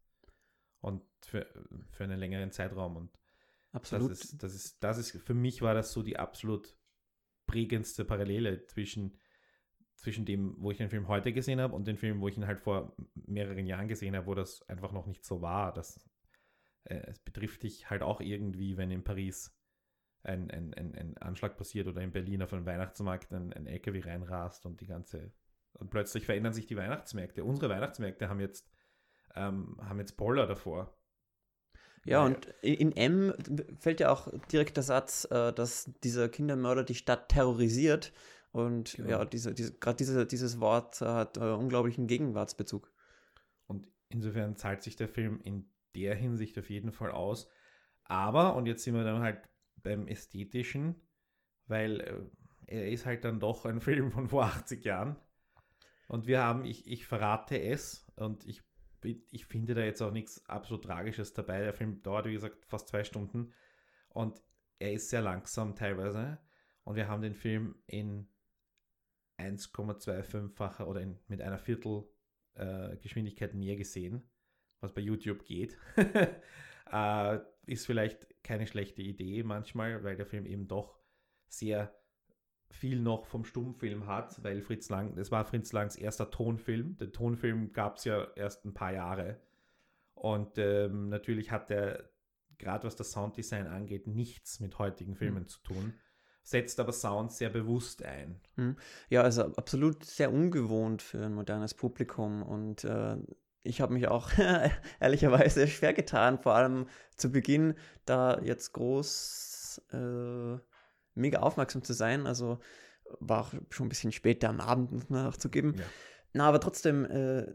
und 0.80 1.02
für, 1.20 1.46
für 1.90 2.04
einen 2.04 2.20
längeren 2.20 2.52
Zeitraum. 2.52 2.96
Und 2.96 3.18
Absolut. 3.72 4.12
das 4.12 4.20
ist, 4.20 4.42
das 4.42 4.54
ist, 4.54 4.84
das 4.84 4.98
ist, 4.98 5.10
für 5.22 5.34
mich 5.34 5.62
war 5.62 5.74
das 5.74 5.92
so 5.92 6.02
die 6.02 6.16
absolut 6.16 6.78
prägendste 7.46 8.04
Parallele 8.04 8.64
zwischen, 8.66 9.18
zwischen 9.96 10.24
dem, 10.24 10.54
wo 10.58 10.70
ich 10.70 10.78
den 10.78 10.90
Film 10.90 11.08
heute 11.08 11.32
gesehen 11.32 11.60
habe 11.60 11.74
und 11.74 11.88
dem 11.88 11.96
Film, 11.96 12.20
wo 12.20 12.28
ich 12.28 12.36
ihn 12.36 12.46
halt 12.46 12.60
vor 12.60 12.94
mehreren 13.14 13.66
Jahren 13.66 13.88
gesehen 13.88 14.14
habe, 14.14 14.26
wo 14.26 14.34
das 14.34 14.62
einfach 14.68 14.92
noch 14.92 15.06
nicht 15.06 15.24
so 15.24 15.42
war. 15.42 15.72
Das, 15.72 16.08
äh, 16.86 17.02
es 17.06 17.18
betrifft 17.18 17.62
dich 17.62 17.90
halt 17.90 18.02
auch 18.02 18.20
irgendwie, 18.20 18.76
wenn 18.76 18.90
in 18.90 19.04
Paris 19.04 19.54
ein, 20.22 20.50
ein, 20.50 20.74
ein, 20.74 20.94
ein 20.94 21.18
Anschlag 21.18 21.56
passiert 21.56 21.86
oder 21.86 22.00
in 22.00 22.12
Berlin 22.12 22.42
auf 22.42 22.52
einem 22.52 22.66
Weihnachtsmarkt 22.66 23.32
ein, 23.32 23.52
ein 23.52 23.66
LKW 23.66 24.00
reinrast 24.00 24.66
und 24.66 24.80
die 24.80 24.86
ganze 24.86 25.32
und 25.78 25.90
plötzlich 25.90 26.24
verändern 26.24 26.52
sich 26.52 26.66
die 26.66 26.76
Weihnachtsmärkte. 26.76 27.44
Unsere 27.44 27.68
Weihnachtsmärkte 27.68 28.28
haben 28.28 28.40
jetzt, 28.40 28.68
ähm, 29.34 29.76
haben 29.82 29.98
jetzt 29.98 30.16
Boller 30.16 30.46
davor. 30.46 30.96
Ja, 32.04 32.22
Weil- 32.22 32.34
und 32.34 32.46
in 32.62 32.96
M 32.96 33.34
fällt 33.78 34.00
ja 34.00 34.10
auch 34.10 34.32
direkt 34.52 34.76
der 34.76 34.84
Satz, 34.84 35.26
äh, 35.30 35.52
dass 35.52 35.90
dieser 36.02 36.28
Kindermörder 36.28 36.84
die 36.84 36.94
Stadt 36.94 37.28
terrorisiert. 37.28 38.12
Und 38.52 38.94
Genau. 38.94 39.10
ja, 39.10 39.24
diese, 39.24 39.52
diese, 39.52 39.74
gerade 39.74 39.96
diese, 39.96 40.26
dieses 40.26 40.60
Wort 40.60 41.00
hat 41.00 41.36
äh, 41.36 41.40
unglaublichen 41.40 42.06
Gegenwartsbezug. 42.06 42.90
Und 43.66 43.86
insofern 44.08 44.56
zahlt 44.56 44.82
sich 44.82 44.96
der 44.96 45.08
Film 45.08 45.40
in 45.42 45.68
der 45.96 46.14
Hinsicht 46.14 46.58
auf 46.58 46.70
jeden 46.70 46.92
Fall 46.92 47.10
aus. 47.10 47.50
Aber, 48.04 48.54
und 48.54 48.66
jetzt 48.66 48.84
sind 48.84 48.94
wir 48.94 49.04
dann 49.04 49.22
halt 49.22 49.48
beim 49.76 50.06
Ästhetischen, 50.06 50.94
weil 51.66 52.00
äh, 52.00 52.20
er 52.66 52.88
ist 52.90 53.06
halt 53.06 53.24
dann 53.24 53.40
doch 53.40 53.64
ein 53.64 53.80
Film 53.80 54.10
von 54.10 54.28
vor 54.28 54.44
80 54.44 54.84
Jahren. 54.84 55.16
Und 56.08 56.26
wir 56.26 56.42
haben, 56.42 56.64
ich, 56.64 56.86
ich 56.86 57.06
verrate 57.06 57.60
es, 57.60 58.06
und 58.16 58.46
ich, 58.46 58.62
ich 59.02 59.46
finde 59.46 59.74
da 59.74 59.82
jetzt 59.82 60.02
auch 60.02 60.12
nichts 60.12 60.44
absolut 60.46 60.84
Tragisches 60.84 61.32
dabei. 61.32 61.60
Der 61.60 61.74
Film 61.74 62.02
dauert, 62.02 62.26
wie 62.26 62.32
gesagt, 62.32 62.64
fast 62.66 62.88
zwei 62.88 63.04
Stunden. 63.04 63.52
Und 64.10 64.40
er 64.78 64.92
ist 64.92 65.10
sehr 65.10 65.22
langsam 65.22 65.74
teilweise. 65.74 66.38
Und 66.84 66.96
wir 66.96 67.08
haben 67.08 67.22
den 67.22 67.34
Film 67.34 67.74
in 67.86 68.28
1,25-facher 69.38 70.86
oder 70.86 71.00
in, 71.00 71.18
mit 71.26 71.42
einer 71.42 71.58
Viertel 71.58 72.04
äh, 72.54 72.96
Geschwindigkeit 72.98 73.54
mehr 73.54 73.76
gesehen, 73.76 74.28
was 74.80 74.92
bei 74.92 75.00
YouTube 75.00 75.44
geht. 75.44 75.76
äh, 76.92 77.38
ist 77.66 77.86
vielleicht 77.86 78.26
keine 78.42 78.66
schlechte 78.66 79.02
Idee 79.02 79.42
manchmal, 79.42 80.04
weil 80.04 80.16
der 80.16 80.26
Film 80.26 80.46
eben 80.46 80.68
doch 80.68 80.98
sehr 81.48 81.94
viel 82.70 83.00
noch 83.00 83.26
vom 83.26 83.44
Stummfilm 83.44 84.06
hat, 84.06 84.42
weil 84.42 84.60
Fritz 84.60 84.88
Lang, 84.88 85.14
das 85.14 85.30
war 85.30 85.44
Fritz 85.44 85.72
Langs 85.72 85.96
erster 85.96 86.30
Tonfilm. 86.30 86.96
Den 86.96 87.12
Tonfilm 87.12 87.72
gab 87.72 87.96
es 87.96 88.04
ja 88.04 88.26
erst 88.34 88.64
ein 88.64 88.74
paar 88.74 88.92
Jahre. 88.92 89.40
Und 90.14 90.58
ähm, 90.58 91.08
natürlich 91.08 91.50
hat 91.50 91.70
er, 91.70 92.10
gerade 92.58 92.86
was 92.86 92.96
das 92.96 93.12
Sounddesign 93.12 93.66
angeht, 93.66 94.06
nichts 94.06 94.60
mit 94.60 94.78
heutigen 94.78 95.14
Filmen 95.14 95.46
zu 95.46 95.60
tun, 95.62 95.94
setzt 96.42 96.80
aber 96.80 96.92
Sound 96.92 97.32
sehr 97.32 97.50
bewusst 97.50 98.04
ein. 98.04 98.40
Ja, 99.10 99.22
also 99.22 99.54
absolut 99.56 100.04
sehr 100.04 100.32
ungewohnt 100.32 101.02
für 101.02 101.24
ein 101.24 101.34
modernes 101.34 101.74
Publikum 101.74 102.42
und 102.42 102.84
äh, 102.84 103.16
ich 103.66 103.80
habe 103.80 103.92
mich 103.92 104.08
auch 104.08 104.30
ehrlicherweise 105.00 105.68
schwer 105.68 105.92
getan, 105.92 106.38
vor 106.38 106.54
allem 106.54 106.86
zu 107.16 107.30
Beginn 107.30 107.74
da 108.04 108.40
jetzt 108.40 108.72
groß 108.72 109.82
äh, 109.92 110.58
mega 111.14 111.40
aufmerksam 111.40 111.82
zu 111.82 111.92
sein. 111.92 112.26
Also 112.26 112.58
war 113.20 113.42
auch 113.42 113.54
schon 113.70 113.86
ein 113.86 113.90
bisschen 113.90 114.12
später 114.12 114.48
am 114.48 114.60
Abend, 114.60 114.92
muss 114.92 115.08
man 115.08 115.26
auch 115.26 115.36
zugeben. 115.36 115.74
Ja. 115.78 115.84
Na, 116.32 116.48
aber 116.48 116.60
trotzdem, 116.60 117.04
äh, 117.04 117.46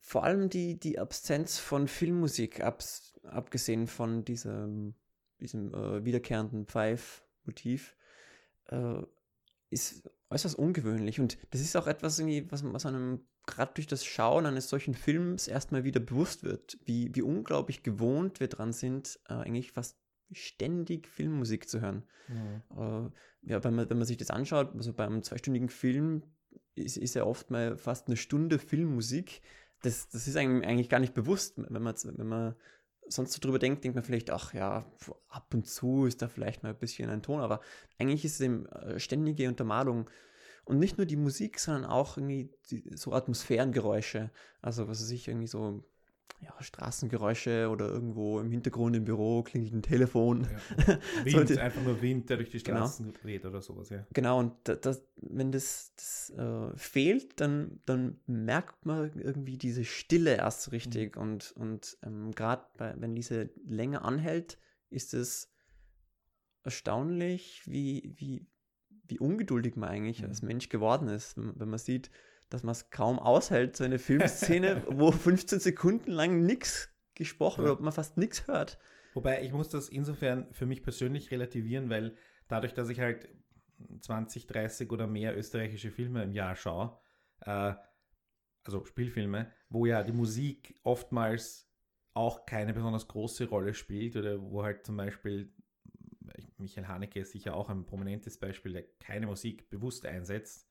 vor 0.00 0.24
allem 0.24 0.48
die, 0.48 0.78
die 0.78 0.98
Absenz 0.98 1.58
von 1.58 1.88
Filmmusik, 1.88 2.62
abs 2.62 3.18
abgesehen 3.24 3.88
von 3.88 4.24
diesem, 4.24 4.94
diesem 5.40 5.74
äh, 5.74 6.04
wiederkehrenden 6.04 6.66
Pfeif-Motiv, 6.66 7.94
äh, 8.68 9.02
ist 9.70 10.08
äußerst 10.30 10.56
ungewöhnlich. 10.56 11.20
Und 11.20 11.36
das 11.50 11.60
ist 11.60 11.76
auch 11.76 11.86
etwas, 11.86 12.20
was, 12.20 12.64
was 12.64 12.86
einem 12.86 13.26
gerade 13.48 13.72
durch 13.74 13.86
das 13.88 14.04
Schauen 14.04 14.46
eines 14.46 14.68
solchen 14.68 14.94
Films 14.94 15.48
erstmal 15.48 15.82
wieder 15.82 15.98
bewusst 15.98 16.44
wird, 16.44 16.78
wie, 16.84 17.12
wie 17.14 17.22
unglaublich 17.22 17.82
gewohnt 17.82 18.38
wir 18.38 18.48
dran 18.48 18.72
sind, 18.72 19.18
äh, 19.28 19.34
eigentlich 19.34 19.72
fast 19.72 19.98
ständig 20.30 21.08
Filmmusik 21.08 21.68
zu 21.68 21.80
hören. 21.80 22.04
Äh, 22.76 23.50
ja, 23.50 23.64
wenn 23.64 23.74
man, 23.74 23.88
wenn 23.90 23.98
man 23.98 24.06
sich 24.06 24.18
das 24.18 24.30
anschaut, 24.30 24.74
also 24.76 24.92
beim 24.92 25.22
zweistündigen 25.22 25.68
Film 25.68 26.22
ist, 26.74 26.96
ist 26.96 27.14
ja 27.14 27.24
oft 27.24 27.50
mal 27.50 27.76
fast 27.76 28.06
eine 28.06 28.16
Stunde 28.16 28.58
Filmmusik. 28.58 29.40
Das, 29.82 30.08
das 30.08 30.28
ist 30.28 30.36
einem 30.36 30.62
eigentlich 30.62 30.88
gar 30.88 31.00
nicht 31.00 31.14
bewusst. 31.14 31.54
Wenn 31.56 31.82
man, 31.82 31.94
wenn 32.04 32.26
man 32.26 32.54
sonst 33.08 33.32
so 33.32 33.40
drüber 33.40 33.58
denkt, 33.58 33.84
denkt 33.84 33.94
man 33.94 34.04
vielleicht, 34.04 34.30
ach 34.30 34.52
ja, 34.54 34.84
ab 35.28 35.54
und 35.54 35.66
zu 35.66 36.06
ist 36.06 36.20
da 36.20 36.28
vielleicht 36.28 36.62
mal 36.62 36.70
ein 36.70 36.78
bisschen 36.78 37.10
ein 37.10 37.22
Ton, 37.22 37.40
aber 37.40 37.60
eigentlich 37.98 38.24
ist 38.24 38.34
es 38.34 38.40
eben 38.40 38.66
äh, 38.66 38.98
ständige 38.98 39.48
Untermalung. 39.48 40.10
Und 40.68 40.78
nicht 40.78 40.98
nur 40.98 41.06
die 41.06 41.16
Musik, 41.16 41.58
sondern 41.58 41.86
auch 41.90 42.18
irgendwie 42.18 42.50
die, 42.70 42.84
so 42.94 43.12
Atmosphärengeräusche. 43.14 44.30
Also 44.60 44.86
was 44.86 45.00
weiß 45.00 45.10
ich, 45.10 45.26
irgendwie 45.26 45.46
so 45.46 45.82
ja, 46.40 46.54
Straßengeräusche 46.60 47.68
oder 47.70 47.88
irgendwo 47.88 48.38
im 48.38 48.50
Hintergrund 48.50 48.94
im 48.94 49.04
Büro 49.04 49.42
klingelt 49.42 49.72
ein 49.72 49.82
Telefon. 49.82 50.46
Ja. 50.86 50.98
Wind, 51.24 51.48
So 51.48 51.58
einfach 51.58 51.82
nur 51.82 52.00
Wind, 52.02 52.28
der 52.28 52.36
durch 52.36 52.50
die 52.50 52.62
Genau. 52.62 52.80
Straßen 52.80 53.14
weht 53.22 53.44
oder 53.46 53.60
sowas, 53.62 53.88
ja. 53.88 54.06
Genau, 54.12 54.38
und 54.38 54.52
da- 54.64 54.76
das, 54.76 55.02
wenn 55.16 55.50
das, 55.52 55.92
das 55.96 56.30
äh, 56.36 56.76
fehlt, 56.76 57.40
dann, 57.40 57.80
dann 57.86 58.20
merkt 58.26 58.84
man 58.84 59.18
irgendwie 59.18 59.56
diese 59.56 59.84
Stille 59.84 60.36
erst 60.36 60.62
so 60.62 60.70
richtig. 60.70 61.16
Und, 61.16 61.52
und 61.52 61.96
ähm, 62.02 62.32
gerade 62.32 62.64
wenn 62.98 63.14
diese 63.16 63.50
länger 63.64 64.04
anhält, 64.04 64.58
ist 64.90 65.14
es 65.14 65.50
erstaunlich, 66.62 67.62
wie, 67.66 68.12
wie, 68.16 68.46
wie 69.08 69.18
ungeduldig 69.18 69.76
man 69.76 69.88
eigentlich 69.88 70.22
Mhm. 70.22 70.28
als 70.28 70.42
Mensch 70.42 70.68
geworden 70.68 71.08
ist, 71.08 71.36
wenn, 71.36 71.68
man 71.68 71.78
sieht, 71.78 72.10
dass 72.50 72.62
man 72.62 72.72
es 72.72 72.90
kaum 72.90 73.18
aushält, 73.18 73.76
so 73.76 73.84
eine 73.84 73.98
Filmszene, 73.98 74.82
wo 74.88 75.10
15 75.12 75.60
Sekunden 75.60 76.10
lang 76.10 76.42
nichts 76.44 76.90
gesprochen 77.14 77.62
Ja. 77.64 77.70
wird, 77.70 77.80
man 77.80 77.92
fast 77.92 78.16
nichts 78.16 78.46
hört. 78.46 78.78
Wobei 79.14 79.42
ich 79.42 79.52
muss 79.52 79.68
das 79.68 79.88
insofern 79.88 80.52
für 80.52 80.66
mich 80.66 80.82
persönlich 80.82 81.30
relativieren, 81.30 81.90
weil 81.90 82.16
dadurch, 82.46 82.74
dass 82.74 82.88
ich 82.88 83.00
halt 83.00 83.28
20, 84.00 84.46
30 84.46 84.90
oder 84.92 85.06
mehr 85.06 85.36
österreichische 85.36 85.90
Filme 85.90 86.22
im 86.22 86.32
Jahr 86.32 86.54
schaue, 86.56 86.98
äh, 87.40 87.74
also 88.64 88.84
Spielfilme, 88.84 89.50
wo 89.70 89.86
ja 89.86 90.02
die 90.02 90.12
Musik 90.12 90.78
oftmals 90.82 91.70
auch 92.12 92.44
keine 92.46 92.74
besonders 92.74 93.08
große 93.08 93.48
Rolle 93.48 93.74
spielt 93.74 94.16
oder 94.16 94.40
wo 94.42 94.62
halt 94.62 94.84
zum 94.84 94.96
Beispiel 94.96 95.52
Michael 96.58 96.88
Haneke 96.88 97.20
ist 97.20 97.32
sicher 97.32 97.54
auch 97.54 97.70
ein 97.70 97.86
prominentes 97.86 98.38
Beispiel, 98.38 98.72
der 98.72 98.84
keine 98.98 99.26
Musik 99.26 99.70
bewusst 99.70 100.06
einsetzt. 100.06 100.68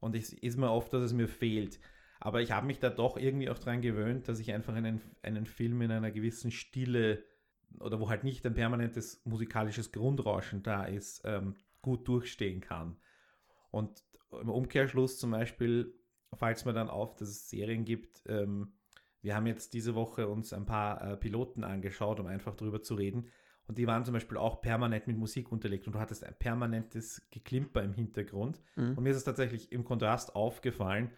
Und 0.00 0.14
es 0.14 0.32
ist 0.32 0.58
mir 0.58 0.70
oft, 0.70 0.92
dass 0.92 1.02
es 1.02 1.12
mir 1.12 1.28
fehlt. 1.28 1.80
Aber 2.20 2.40
ich 2.40 2.52
habe 2.52 2.66
mich 2.66 2.78
da 2.78 2.90
doch 2.90 3.16
irgendwie 3.16 3.50
auch 3.50 3.58
dran 3.58 3.80
gewöhnt, 3.80 4.28
dass 4.28 4.38
ich 4.38 4.52
einfach 4.52 4.74
einen, 4.74 5.00
einen 5.22 5.46
Film 5.46 5.80
in 5.82 5.90
einer 5.90 6.10
gewissen 6.10 6.50
Stille 6.50 7.24
oder 7.80 8.00
wo 8.00 8.08
halt 8.08 8.24
nicht 8.24 8.46
ein 8.46 8.54
permanentes 8.54 9.20
musikalisches 9.24 9.92
Grundrauschen 9.92 10.62
da 10.62 10.84
ist, 10.84 11.22
ähm, 11.24 11.56
gut 11.82 12.06
durchstehen 12.08 12.60
kann. 12.60 12.96
Und 13.70 14.02
im 14.40 14.48
Umkehrschluss 14.48 15.18
zum 15.18 15.32
Beispiel 15.32 15.94
fällt 16.34 16.56
es 16.56 16.64
mir 16.64 16.72
dann 16.72 16.88
auf, 16.88 17.14
dass 17.16 17.28
es 17.28 17.48
Serien 17.48 17.84
gibt. 17.84 18.22
Ähm, 18.26 18.72
wir 19.22 19.34
haben 19.34 19.46
jetzt 19.46 19.74
diese 19.74 19.94
Woche 19.94 20.28
uns 20.28 20.52
ein 20.52 20.66
paar 20.66 21.02
äh, 21.02 21.16
Piloten 21.16 21.64
angeschaut, 21.64 22.20
um 22.20 22.26
einfach 22.26 22.54
darüber 22.54 22.82
zu 22.82 22.94
reden. 22.94 23.30
Und 23.66 23.78
die 23.78 23.86
waren 23.86 24.04
zum 24.04 24.12
Beispiel 24.12 24.36
auch 24.36 24.60
permanent 24.60 25.06
mit 25.06 25.16
Musik 25.16 25.50
unterlegt 25.50 25.86
und 25.86 25.94
du 25.94 25.98
hattest 25.98 26.24
ein 26.24 26.34
permanentes 26.38 27.26
Geklimper 27.30 27.82
im 27.82 27.94
Hintergrund. 27.94 28.60
Mhm. 28.76 28.96
Und 28.96 29.02
mir 29.02 29.10
ist 29.10 29.16
es 29.16 29.24
tatsächlich 29.24 29.72
im 29.72 29.84
Kontrast 29.84 30.34
aufgefallen, 30.34 31.10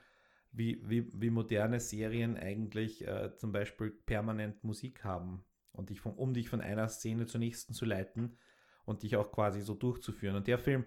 wie, 0.53 0.81
wie, 0.89 1.11
wie 1.13 1.31
moderne 1.31 1.81
Serien 1.81 2.37
eigentlich 2.37 3.07
äh, 3.07 3.35
zum 3.37 3.53
Beispiel 3.53 3.91
permanent 3.91 4.63
Musik 4.65 5.05
haben 5.05 5.45
und 5.73 5.91
dich 5.91 6.01
von, 6.01 6.15
um 6.15 6.35
dich 6.35 6.49
von 6.49 6.61
einer 6.61 6.89
Szene 6.89 7.27
zur 7.27 7.41
nächsten 7.41 7.75
zu 7.75 7.85
leiten 7.85 8.39
und 8.85 9.03
dich 9.03 9.17
auch 9.17 9.33
quasi 9.33 9.61
so 9.61 9.75
durchzuführen. 9.75 10.37
Und 10.37 10.47
der 10.47 10.59
Film 10.59 10.85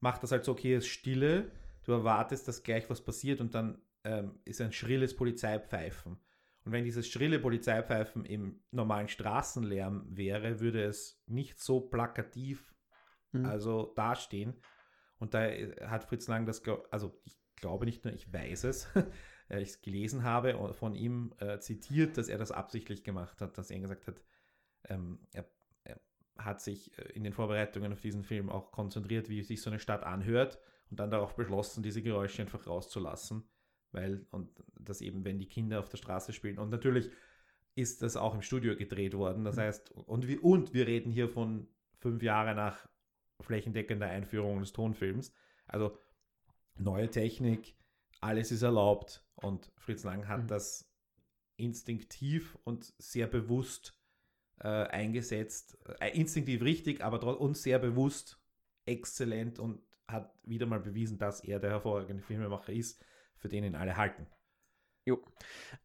macht 0.00 0.22
das 0.22 0.32
halt 0.32 0.44
so, 0.44 0.52
okay, 0.52 0.74
es 0.74 0.84
ist 0.84 0.90
Stille, 0.90 1.50
du 1.84 1.92
erwartest, 1.92 2.48
dass 2.48 2.62
gleich 2.62 2.90
was 2.90 3.02
passiert 3.02 3.40
und 3.40 3.54
dann 3.54 3.80
ähm, 4.04 4.38
ist 4.44 4.60
ein 4.60 4.72
schrilles 4.72 5.16
Polizeipfeifen. 5.16 6.18
Und 6.66 6.72
wenn 6.72 6.84
dieses 6.84 7.08
schrille 7.08 7.38
Polizeipfeifen 7.38 8.26
im 8.26 8.60
normalen 8.70 9.08
Straßenlärm 9.08 10.04
wäre, 10.10 10.60
würde 10.60 10.84
es 10.84 11.22
nicht 11.26 11.58
so 11.58 11.80
plakativ 11.80 12.76
Mhm. 13.36 13.46
also 13.46 13.92
dastehen. 13.94 14.54
Und 15.18 15.34
da 15.34 15.48
hat 15.86 16.04
Fritz 16.04 16.28
Lang 16.28 16.46
das, 16.46 16.62
also 16.90 17.18
ich 17.24 17.38
glaube 17.56 17.86
nicht 17.86 18.04
nur, 18.04 18.12
ich 18.12 18.32
weiß 18.32 18.64
es, 18.64 18.88
weil 19.48 19.62
ich 19.62 19.70
es 19.70 19.80
gelesen 19.80 20.24
habe 20.24 20.56
und 20.56 20.74
von 20.74 20.94
ihm 20.94 21.34
äh, 21.38 21.58
zitiert, 21.58 22.18
dass 22.18 22.28
er 22.28 22.38
das 22.38 22.52
absichtlich 22.52 23.04
gemacht 23.04 23.40
hat, 23.40 23.56
dass 23.56 23.70
er 23.70 23.80
gesagt 23.80 24.06
hat, 24.06 24.22
ähm, 24.88 25.26
er, 25.32 25.48
er 25.84 26.00
hat 26.36 26.60
sich 26.60 26.96
äh, 26.98 27.12
in 27.12 27.24
den 27.24 27.32
Vorbereitungen 27.32 27.92
auf 27.92 28.00
diesen 28.00 28.24
Film 28.24 28.50
auch 28.50 28.72
konzentriert, 28.72 29.28
wie 29.28 29.42
sich 29.42 29.62
so 29.62 29.70
eine 29.70 29.78
Stadt 29.80 30.04
anhört 30.04 30.58
und 30.90 31.00
dann 31.00 31.10
darauf 31.10 31.34
beschlossen, 31.34 31.82
diese 31.82 32.02
Geräusche 32.02 32.42
einfach 32.42 32.66
rauszulassen, 32.66 33.48
weil 33.92 34.26
und 34.30 34.50
das 34.78 35.00
eben, 35.00 35.24
wenn 35.24 35.38
die 35.38 35.48
Kinder 35.48 35.80
auf 35.80 35.88
der 35.88 35.98
Straße 35.98 36.32
spielen 36.32 36.58
und 36.58 36.70
natürlich 36.70 37.10
ist 37.74 38.02
das 38.02 38.16
auch 38.16 38.34
im 38.34 38.42
Studio 38.42 38.76
gedreht 38.76 39.14
worden, 39.14 39.44
das 39.44 39.58
heißt 39.58 39.92
und 39.92 40.26
wir 40.26 40.42
und 40.44 40.72
wir 40.74 40.86
reden 40.86 41.10
hier 41.10 41.28
von 41.28 41.68
fünf 41.98 42.22
Jahre 42.22 42.54
nach 42.54 42.88
flächendeckender 43.40 44.06
Einführung 44.06 44.60
des 44.60 44.72
Tonfilms, 44.72 45.32
also 45.66 45.98
neue 46.76 47.10
Technik, 47.10 47.76
alles 48.20 48.50
ist 48.50 48.62
erlaubt 48.62 49.24
und 49.34 49.70
Fritz 49.76 50.04
Lang 50.04 50.26
hat 50.28 50.44
Mhm. 50.44 50.48
das 50.48 50.90
instinktiv 51.56 52.58
und 52.64 52.94
sehr 52.98 53.26
bewusst 53.26 53.98
äh, 54.60 54.68
eingesetzt. 54.68 55.78
Äh, 56.00 56.18
instinktiv 56.18 56.62
richtig, 56.62 57.02
aber 57.02 57.40
und 57.40 57.56
sehr 57.56 57.78
bewusst 57.78 58.40
exzellent 58.86 59.58
und 59.58 59.80
hat 60.08 60.34
wieder 60.44 60.66
mal 60.66 60.80
bewiesen, 60.80 61.18
dass 61.18 61.40
er 61.40 61.58
der 61.58 61.70
hervorragende 61.70 62.22
Filmemacher 62.22 62.72
ist, 62.72 63.04
für 63.38 63.48
den 63.48 63.64
ihn 63.64 63.74
alle 63.74 63.96
halten. 63.96 64.26
Jo. 65.04 65.22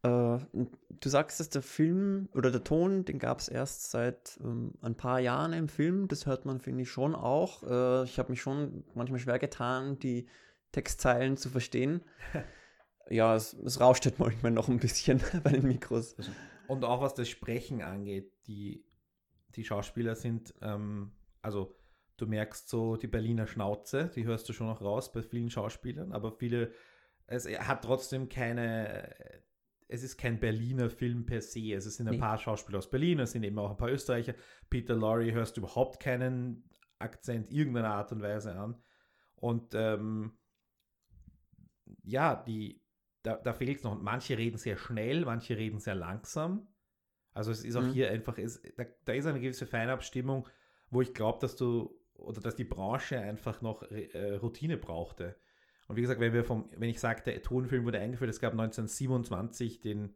Äh, 0.01 0.39
du 0.50 1.10
sagst, 1.10 1.39
dass 1.39 1.50
der 1.50 1.62
Film 1.62 2.27
oder 2.34 2.50
der 2.50 2.63
Ton, 2.63 3.05
den 3.05 3.20
gab 3.20 3.39
es 3.39 3.50
erst 3.50 3.91
seit 3.91 4.39
ähm, 4.43 4.74
ein 4.81 4.98
paar 4.98 5.20
Jahren 5.20 5.53
im 5.53 5.70
Film. 5.70 6.08
Das 6.08 6.25
hört 6.25 6.46
man, 6.46 6.60
finde 6.60 6.84
ich, 6.84 6.89
schon 6.89 7.13
auch. 7.13 7.62
Äh, 7.63 8.03
ich 8.05 8.17
habe 8.17 8.31
mich 8.31 8.41
schon 8.41 8.84
manchmal 8.96 9.20
schwer 9.20 9.38
getan, 9.38 10.00
die 10.00 10.27
Textzeilen 10.72 11.38
zu 11.38 11.50
verstehen. 11.50 12.01
ja, 13.10 13.36
es, 13.36 13.53
es 13.53 13.79
rauscht 13.79 14.05
halt 14.05 14.17
manchmal 14.17 14.51
noch 14.51 14.70
ein 14.70 14.79
bisschen 14.79 15.22
bei 15.43 15.51
den 15.51 15.67
Mikros. 15.67 16.15
Und 16.67 16.84
auch 16.84 17.01
was 17.01 17.13
das 17.13 17.29
Sprechen 17.29 17.84
angeht, 17.84 18.31
die, 18.48 18.84
die 19.55 19.63
Schauspieler 19.63 20.15
sind, 20.15 20.53
ähm, 20.62 21.12
also 21.43 21.77
du 22.17 22.25
merkst 22.25 22.70
so 22.70 22.96
die 22.96 23.08
Berliner 23.08 23.46
Schnauze, 23.46 24.10
die 24.15 24.25
hörst 24.25 24.50
du 24.50 24.53
schon 24.53 24.67
noch 24.67 24.81
raus 24.81 25.12
bei 25.12 25.22
vielen 25.22 25.50
Schauspielern, 25.50 26.12
aber 26.12 26.31
viele, 26.31 26.72
es 27.31 27.47
hat 27.47 27.83
trotzdem 27.83 28.29
keine, 28.29 29.15
es 29.88 30.03
ist 30.03 30.17
kein 30.17 30.39
Berliner 30.39 30.89
Film 30.89 31.25
per 31.25 31.41
se. 31.41 31.73
Es 31.73 31.85
sind 31.95 32.07
ein 32.07 32.15
Nee. 32.15 32.19
paar 32.19 32.38
Schauspieler 32.38 32.77
aus 32.79 32.89
Berlin, 32.89 33.19
es 33.19 33.31
sind 33.31 33.43
eben 33.43 33.57
auch 33.59 33.71
ein 33.71 33.77
paar 33.77 33.91
Österreicher. 33.91 34.33
Peter 34.69 34.95
Lorre 34.95 35.31
hörst 35.31 35.57
überhaupt 35.57 36.00
keinen 36.01 36.63
Akzent 37.00 37.51
irgendeiner 37.51 37.89
Art 37.95 38.11
und 38.11 38.21
Weise 38.21 38.55
an. 38.55 38.81
Und 39.35 39.73
ähm, 39.73 40.38
ja, 42.03 42.35
die, 42.35 42.81
da, 43.23 43.35
da 43.38 43.53
fehlt 43.53 43.77
es 43.77 43.83
noch. 43.83 44.00
Manche 44.01 44.38
reden 44.38 44.57
sehr 44.57 44.77
schnell, 44.77 45.25
manche 45.25 45.57
reden 45.57 45.79
sehr 45.79 45.95
langsam. 45.95 46.67
Also 47.33 47.51
es 47.51 47.63
ist 47.63 47.75
auch 47.75 47.81
Mhm. 47.83 47.93
hier 47.93 48.11
einfach, 48.11 48.38
es, 48.38 48.61
da, 48.77 48.85
da 49.05 49.13
ist 49.13 49.25
eine 49.25 49.39
gewisse 49.39 49.65
Feinabstimmung, 49.65 50.47
wo 50.89 51.01
ich 51.01 51.13
glaube, 51.13 51.39
dass 51.39 51.55
du 51.55 51.97
oder 52.15 52.39
dass 52.41 52.55
die 52.55 52.65
Branche 52.65 53.19
einfach 53.19 53.61
noch 53.61 53.83
äh, 53.83 54.33
Routine 54.35 54.77
brauchte. 54.77 55.38
Und 55.91 55.98
wie 55.98 56.01
gesagt, 56.03 56.21
wenn 56.21 56.31
wir 56.31 56.45
vom, 56.45 56.69
wenn 56.77 56.89
ich 56.89 57.01
sage, 57.01 57.21
der 57.21 57.41
Tonfilm 57.41 57.83
wurde 57.83 58.00
eingeführt, 58.00 58.29
es 58.29 58.39
gab 58.39 58.53
1927 58.53 59.81
den, 59.81 60.15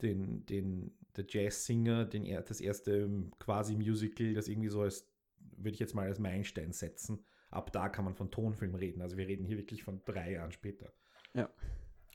den, 0.00 0.46
den, 0.46 0.96
der 1.16 1.24
Jazzsinger, 1.26 2.04
den 2.04 2.24
er, 2.24 2.42
das 2.42 2.60
erste 2.60 3.28
quasi 3.40 3.74
Musical, 3.74 4.32
das 4.32 4.46
irgendwie 4.46 4.68
so 4.68 4.82
als, 4.82 5.12
würde 5.56 5.70
ich 5.70 5.80
jetzt 5.80 5.96
mal 5.96 6.06
als 6.06 6.20
Meilenstein 6.20 6.70
setzen. 6.70 7.24
Ab 7.50 7.72
da 7.72 7.88
kann 7.88 8.04
man 8.04 8.14
von 8.14 8.30
Tonfilm 8.30 8.76
reden. 8.76 9.02
Also 9.02 9.16
wir 9.16 9.26
reden 9.26 9.44
hier 9.44 9.58
wirklich 9.58 9.82
von 9.82 10.04
drei 10.04 10.34
Jahren 10.34 10.52
später. 10.52 10.92
Ja. 11.34 11.50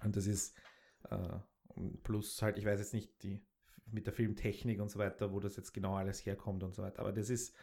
Und 0.06 0.16
das 0.16 0.26
ist 0.26 0.56
äh, 1.10 1.40
plus 2.04 2.42
halt, 2.42 2.58
ich 2.58 2.64
weiß 2.64 2.80
jetzt 2.80 2.94
nicht, 2.94 3.22
die 3.22 3.46
mit 3.86 4.06
der 4.06 4.14
Filmtechnik 4.14 4.80
und 4.80 4.90
so 4.90 4.98
weiter, 4.98 5.34
wo 5.34 5.42
das 5.42 5.58
jetzt 5.58 5.74
genau 5.74 5.96
alles 5.96 6.26
herkommt 6.26 6.64
und 6.64 6.74
so 6.74 6.84
weiter. 6.84 7.02
Aber 7.02 7.12
das 7.12 7.30
ist 7.30 7.54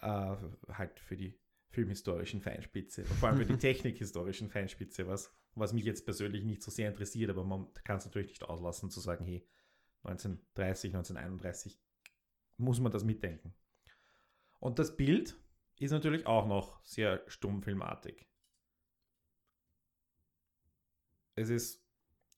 äh, 0.00 0.34
halt 0.72 0.98
für 0.98 1.18
die 1.18 1.38
filmhistorischen 1.70 2.40
Feinspitze 2.40 3.04
vor 3.04 3.28
allem 3.28 3.38
für 3.38 3.46
die 3.46 3.56
technikhistorischen 3.58 4.50
Feinspitze, 4.50 5.06
was, 5.06 5.32
was 5.54 5.72
mich 5.72 5.84
jetzt 5.84 6.04
persönlich 6.04 6.44
nicht 6.44 6.62
so 6.62 6.70
sehr 6.70 6.88
interessiert, 6.88 7.30
aber 7.30 7.44
man 7.44 7.72
kann 7.84 7.96
es 7.96 8.04
natürlich 8.04 8.28
nicht 8.28 8.42
auslassen 8.42 8.90
zu 8.90 9.00
sagen, 9.00 9.24
hey, 9.24 9.46
1930, 10.02 10.94
1931 10.94 11.80
muss 12.56 12.80
man 12.80 12.92
das 12.92 13.04
mitdenken. 13.04 13.54
Und 14.58 14.78
das 14.78 14.96
Bild 14.96 15.36
ist 15.78 15.90
natürlich 15.90 16.26
auch 16.26 16.46
noch 16.46 16.82
sehr 16.84 17.22
stummfilmartig. 17.26 18.26
Es 21.34 21.48
ist 21.48 21.82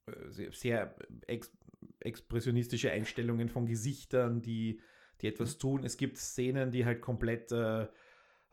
äh, 0.06 0.30
sehr, 0.30 0.52
sehr 0.52 0.96
ex 1.26 1.50
expressionistische 1.98 2.92
Einstellungen 2.92 3.48
von 3.48 3.66
Gesichtern, 3.66 4.40
die, 4.40 4.80
die 5.20 5.26
etwas 5.26 5.58
tun. 5.58 5.84
Es 5.84 5.96
gibt 5.96 6.16
Szenen, 6.16 6.70
die 6.70 6.84
halt 6.84 7.00
komplett 7.00 7.50
äh, 7.50 7.88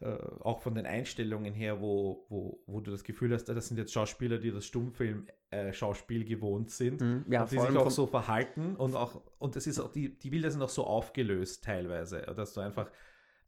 äh, 0.02 0.18
auch 0.40 0.62
von 0.62 0.76
den 0.76 0.86
Einstellungen 0.86 1.54
her, 1.54 1.82
wo, 1.82 2.26
wo, 2.30 2.64
wo 2.68 2.80
du 2.80 2.90
das 2.92 3.04
Gefühl 3.04 3.34
hast, 3.34 3.50
ah, 3.50 3.54
das 3.54 3.68
sind 3.68 3.78
jetzt 3.78 3.92
Schauspieler, 3.92 4.38
die 4.38 4.52
das 4.52 4.66
Stummfilm-Schauspiel 4.66 6.24
gewohnt 6.24 6.72
sind. 6.72 7.02
Mhm. 7.02 7.26
Ja, 7.30 7.42
und 7.42 7.52
die 7.52 7.60
sich 7.60 7.78
auch 7.78 7.92
so 7.92 8.08
verhalten 8.08 8.78
und 8.78 8.96
auch, 8.96 9.22
und 9.40 9.58
das 9.58 9.68
ist 9.68 9.78
auch, 9.78 9.92
die, 9.92 10.18
die 10.18 10.30
Bilder 10.30 10.52
sind 10.52 10.62
auch 10.62 10.70
so 10.70 10.86
aufgelöst 10.86 11.66
teilweise, 11.66 12.22
dass 12.22 12.54
du 12.54 12.62
einfach, 12.62 12.90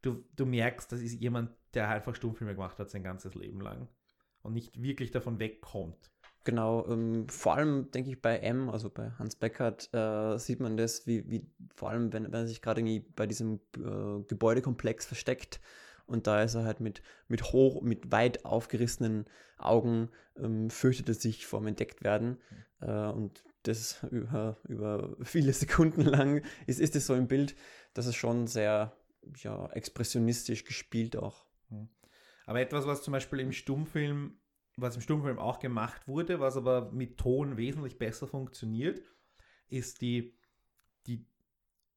du, 0.02 0.26
du 0.36 0.46
merkst, 0.46 0.92
das 0.92 1.00
ist 1.00 1.22
jemand, 1.22 1.52
der 1.74 1.88
einfach 1.88 2.16
Stummfilme 2.16 2.54
gemacht 2.54 2.78
hat 2.80 2.90
sein 2.90 3.04
ganzes 3.04 3.34
Leben 3.34 3.62
lang 3.62 3.88
und 4.42 4.52
nicht 4.52 4.82
wirklich 4.82 5.12
davon 5.12 5.40
wegkommt. 5.40 6.12
Genau, 6.44 6.86
ähm, 6.88 7.30
vor 7.30 7.56
allem 7.56 7.92
denke 7.92 8.10
ich 8.10 8.22
bei 8.22 8.40
M, 8.40 8.70
also 8.70 8.90
bei 8.90 9.12
Hans 9.20 9.36
Beckert, 9.36 9.90
äh, 9.94 10.38
sieht 10.38 10.60
man 10.60 10.76
das, 10.76 11.06
wie, 11.06 11.30
wie 11.30 11.48
vor 11.76 11.92
allem, 11.92 12.12
wenn, 12.12 12.26
wenn 12.26 12.34
er 12.34 12.48
sich 12.48 12.62
gerade 12.62 12.82
irgendwie 12.82 13.00
bei 13.16 13.28
diesem 13.28 13.62
äh, 13.78 14.24
Gebäudekomplex 14.28 15.06
versteckt 15.06 15.62
und 16.12 16.28
da 16.28 16.44
ist 16.44 16.56
er 16.56 16.64
halt 16.64 16.80
mit, 16.80 17.02
mit 17.28 17.54
hoch, 17.54 17.82
mit 17.82 18.12
weit 18.12 18.46
aufgerissenen 18.46 19.26
Augen, 19.58 20.10
ähm, 20.38 20.70
fürchtet 20.70 21.10
er 21.10 21.16
sich 21.16 21.46
vorm 21.46 21.68
Entdecktwerden. 21.68 22.38
Äh, 22.82 23.08
und 23.08 23.44
das 23.64 24.04
über, 24.12 24.58
über 24.68 25.16
viele 25.24 25.54
Sekunden 25.54 26.02
lang 26.02 26.44
ist, 26.68 26.80
ist 26.80 26.96
es 26.96 27.08
so 27.08 27.16
im 27.16 27.28
Bild, 27.28 27.56
dass 27.94 28.06
es 28.06 28.16
schon 28.16 28.48
sehr 28.48 28.96
ja, 29.38 29.68
expressionistisch 29.72 30.66
gespielt 30.66 31.16
auch. 31.16 31.46
Aber 32.46 32.60
etwas, 32.60 32.86
was 32.86 33.04
zum 33.04 33.14
Beispiel 33.14 33.40
im 33.40 33.52
Stummfilm, 33.52 34.38
was 34.76 34.96
im 34.96 35.02
Stummfilm 35.02 35.40
auch 35.40 35.60
gemacht 35.60 36.08
wurde, 36.08 36.40
was 36.40 36.58
aber 36.58 36.92
mit 36.92 37.18
Ton 37.18 37.56
wesentlich 37.56 37.98
besser 37.98 38.28
funktioniert, 38.28 39.02
ist 39.70 40.02
die, 40.02 40.38
die, 41.08 41.26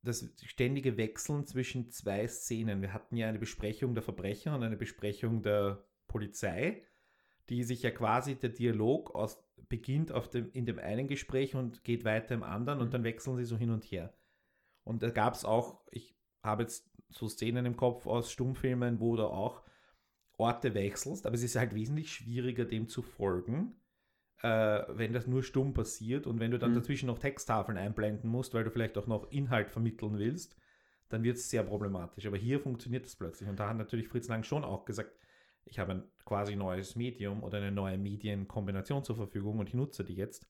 das 0.05 0.31
ständige 0.45 0.97
Wechseln 0.97 1.47
zwischen 1.47 1.91
zwei 1.91 2.27
Szenen. 2.29 2.83
Wir 2.83 2.93
hatten 2.93 3.17
ja 3.17 3.29
eine 3.29 3.39
Besprechung 3.39 3.95
der 3.95 4.03
Verbrecher 4.03 4.55
und 4.55 4.63
eine 4.63 4.77
Besprechung 4.77 5.43
der 5.43 5.85
Polizei, 6.07 6.83
die 7.49 7.65
sich 7.65 7.83
ja 7.83 7.91
quasi 7.91 8.37
der 8.37 8.51
Dialog 8.51 9.15
aus, 9.15 9.43
beginnt 9.69 10.13
auf 10.13 10.29
dem, 10.29 10.51
in 10.53 10.67
dem 10.67 10.79
einen 10.79 11.09
Gespräch 11.09 11.55
und 11.55 11.85
geht 11.85 12.05
weiter 12.05 12.35
im 12.35 12.43
anderen 12.43 12.81
und 12.81 12.93
dann 12.95 13.05
wechseln 13.05 13.37
sie 13.37 13.45
so 13.45 13.57
hin 13.57 13.71
und 13.71 13.85
her. 13.85 14.15
Und 14.85 15.03
da 15.03 15.11
gab 15.11 15.35
es 15.35 15.45
auch, 15.45 15.81
ich 15.91 16.15
habe 16.43 16.63
jetzt 16.63 16.91
so 17.09 17.29
Szenen 17.29 17.65
im 17.65 17.77
Kopf 17.77 18.07
aus 18.07 18.31
Stummfilmen, 18.31 19.01
wo 19.01 19.17
du 19.17 19.25
auch 19.25 19.63
Orte 20.37 20.75
wechselst, 20.75 21.27
aber 21.27 21.35
es 21.35 21.43
ist 21.43 21.57
halt 21.57 21.75
wesentlich 21.75 22.13
schwieriger, 22.13 22.65
dem 22.65 22.89
zu 22.89 23.03
folgen, 23.03 23.77
äh, 24.45 24.85
wenn 24.89 25.15
das 25.15 25.27
nur 25.27 25.43
stumm 25.43 25.73
passiert 25.73 26.27
und 26.27 26.39
wenn 26.39 26.51
du 26.51 26.59
dann 26.59 26.73
Mhm. 26.73 26.77
dazwischen 26.77 27.07
noch 27.07 27.19
Texttafeln 27.19 27.79
einblenden 27.79 28.29
musst, 28.29 28.53
weil 28.53 28.63
du 28.65 28.71
vielleicht 28.71 28.99
auch 28.99 29.07
noch 29.07 29.31
Inhalt 29.31 29.71
vermitteln 29.71 30.19
willst, 30.19 30.55
dann 31.09 31.23
wird 31.23 31.37
es 31.39 31.49
sehr 31.49 31.63
problematisch. 31.63 32.27
Aber 32.27 32.37
hier 32.37 32.61
funktioniert 32.61 33.07
das 33.07 33.17
plötzlich. 33.17 33.49
Und 33.49 33.59
da 33.59 33.69
hat 33.71 33.77
natürlich 33.79 34.09
Fritz 34.09 34.29
Lang 34.29 34.43
schon 34.45 34.63
auch 34.65 34.85
gesagt, 34.85 35.13
ich 35.65 35.79
habe 35.79 35.93
ein 35.93 36.03
quasi 36.27 36.57
neues 36.57 36.95
Medium 36.95 37.43
oder 37.43 37.57
eine 37.59 37.73
neue 37.73 37.97
Medienkombination 37.97 39.03
zur 39.03 39.17
Verfügung 39.17 39.59
und 39.61 39.69
ich 39.69 39.75
nutze 39.75 40.05
die 40.05 40.15
jetzt. 40.15 40.47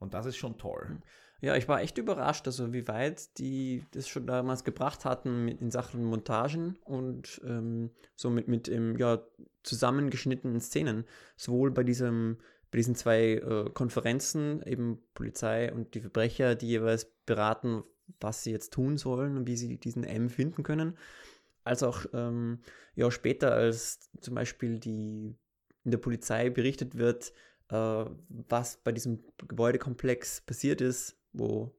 Und 0.00 0.14
das 0.14 0.26
ist 0.26 0.36
schon 0.36 0.58
toll. 0.58 1.00
Ja, 1.40 1.54
ich 1.54 1.68
war 1.68 1.80
echt 1.80 1.98
überrascht, 1.98 2.46
also 2.46 2.72
wie 2.72 2.88
weit 2.88 3.38
die 3.38 3.84
das 3.92 4.08
schon 4.08 4.26
damals 4.26 4.64
gebracht 4.64 5.04
hatten 5.04 5.44
mit, 5.44 5.60
in 5.60 5.70
Sachen 5.70 6.04
Montagen 6.04 6.76
und 6.84 7.40
ähm, 7.44 7.90
so 8.16 8.30
mit, 8.30 8.48
mit 8.48 8.68
ähm, 8.68 8.96
ja, 8.96 9.22
zusammengeschnittenen 9.62 10.60
Szenen. 10.60 11.04
Sowohl 11.36 11.70
bei 11.70 11.84
diesem, 11.84 12.38
bei 12.70 12.78
diesen 12.78 12.94
zwei 12.94 13.34
äh, 13.34 13.70
Konferenzen, 13.72 14.62
eben 14.62 14.98
Polizei 15.14 15.72
und 15.72 15.94
die 15.94 16.00
Verbrecher, 16.00 16.54
die 16.54 16.68
jeweils 16.68 17.10
beraten, 17.26 17.82
was 18.20 18.42
sie 18.42 18.50
jetzt 18.50 18.72
tun 18.72 18.96
sollen 18.96 19.36
und 19.36 19.46
wie 19.46 19.56
sie 19.56 19.78
diesen 19.78 20.04
M 20.04 20.28
finden 20.28 20.62
können, 20.62 20.96
als 21.64 21.82
auch 21.82 22.06
ähm, 22.12 22.60
ja, 22.94 23.10
später, 23.10 23.52
als 23.52 24.10
zum 24.20 24.34
Beispiel 24.34 24.78
die 24.78 25.34
in 25.84 25.90
der 25.90 25.98
Polizei 25.98 26.50
berichtet 26.50 26.96
wird, 26.96 27.32
äh, 27.70 28.04
was 28.28 28.78
bei 28.78 28.92
diesem 28.92 29.24
Gebäudekomplex 29.46 30.42
passiert 30.42 30.80
ist, 30.80 31.16
wo 31.32 31.74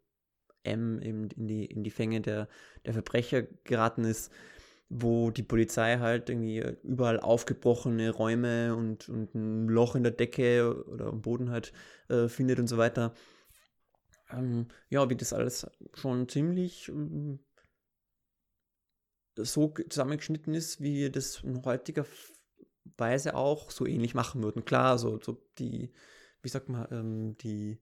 M 0.63 0.99
in, 0.99 1.29
in, 1.29 1.47
die, 1.47 1.65
in 1.65 1.83
die 1.83 1.89
Fänge 1.89 2.21
der, 2.21 2.47
der 2.85 2.93
Verbrecher 2.93 3.43
geraten 3.63 4.03
ist, 4.03 4.31
wo 4.89 5.29
die 5.29 5.43
Polizei 5.43 5.97
halt 5.99 6.29
irgendwie 6.29 6.63
überall 6.83 7.19
aufgebrochene 7.19 8.09
Räume 8.09 8.75
und, 8.75 9.07
und 9.07 9.35
ein 9.35 9.67
Loch 9.67 9.95
in 9.95 10.03
der 10.03 10.11
Decke 10.11 10.83
oder 10.87 11.07
am 11.07 11.21
Boden 11.21 11.51
halt 11.51 11.71
äh, 12.09 12.27
findet 12.27 12.59
und 12.59 12.67
so 12.67 12.77
weiter. 12.77 13.13
Ähm, 14.31 14.67
ja, 14.89 15.07
wie 15.09 15.15
das 15.15 15.31
alles 15.31 15.67
schon 15.93 16.27
ziemlich 16.27 16.89
ähm, 16.89 17.39
so 19.35 19.73
zusammengeschnitten 19.89 20.53
ist, 20.53 20.81
wie 20.81 20.95
wir 20.95 21.11
das 21.11 21.43
in 21.43 21.63
heutiger 21.63 22.05
Weise 22.97 23.35
auch 23.35 23.69
so 23.69 23.85
ähnlich 23.85 24.15
machen 24.15 24.43
würden. 24.43 24.65
Klar, 24.65 24.97
so, 24.97 25.19
so 25.21 25.41
die, 25.59 25.91
wie 26.41 26.49
sagt 26.49 26.67
man, 26.67 26.87
ähm, 26.91 27.37
die, 27.37 27.79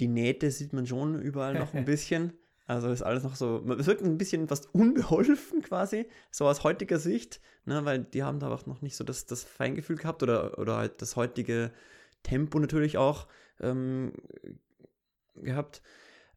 die 0.00 0.08
Nähte 0.08 0.50
sieht 0.50 0.72
man 0.72 0.86
schon 0.86 1.20
überall 1.20 1.54
noch 1.54 1.74
ein 1.74 1.84
bisschen. 1.84 2.32
Also 2.66 2.90
ist 2.90 3.02
alles 3.02 3.22
noch 3.22 3.36
so, 3.36 3.64
es 3.78 3.86
wirkt 3.86 4.02
ein 4.02 4.18
bisschen 4.18 4.48
fast 4.48 4.74
unbeholfen 4.74 5.62
quasi, 5.62 6.08
so 6.32 6.46
aus 6.46 6.64
heutiger 6.64 6.98
Sicht, 6.98 7.40
ne, 7.64 7.84
weil 7.84 8.00
die 8.00 8.24
haben 8.24 8.40
da 8.40 8.52
auch 8.52 8.66
noch 8.66 8.82
nicht 8.82 8.96
so 8.96 9.04
das, 9.04 9.26
das 9.26 9.44
Feingefühl 9.44 9.96
gehabt 9.96 10.22
oder, 10.24 10.58
oder 10.58 10.76
halt 10.76 11.00
das 11.00 11.14
heutige 11.14 11.70
Tempo 12.24 12.58
natürlich 12.58 12.98
auch 12.98 13.28
ähm, 13.60 14.12
gehabt. 15.36 15.80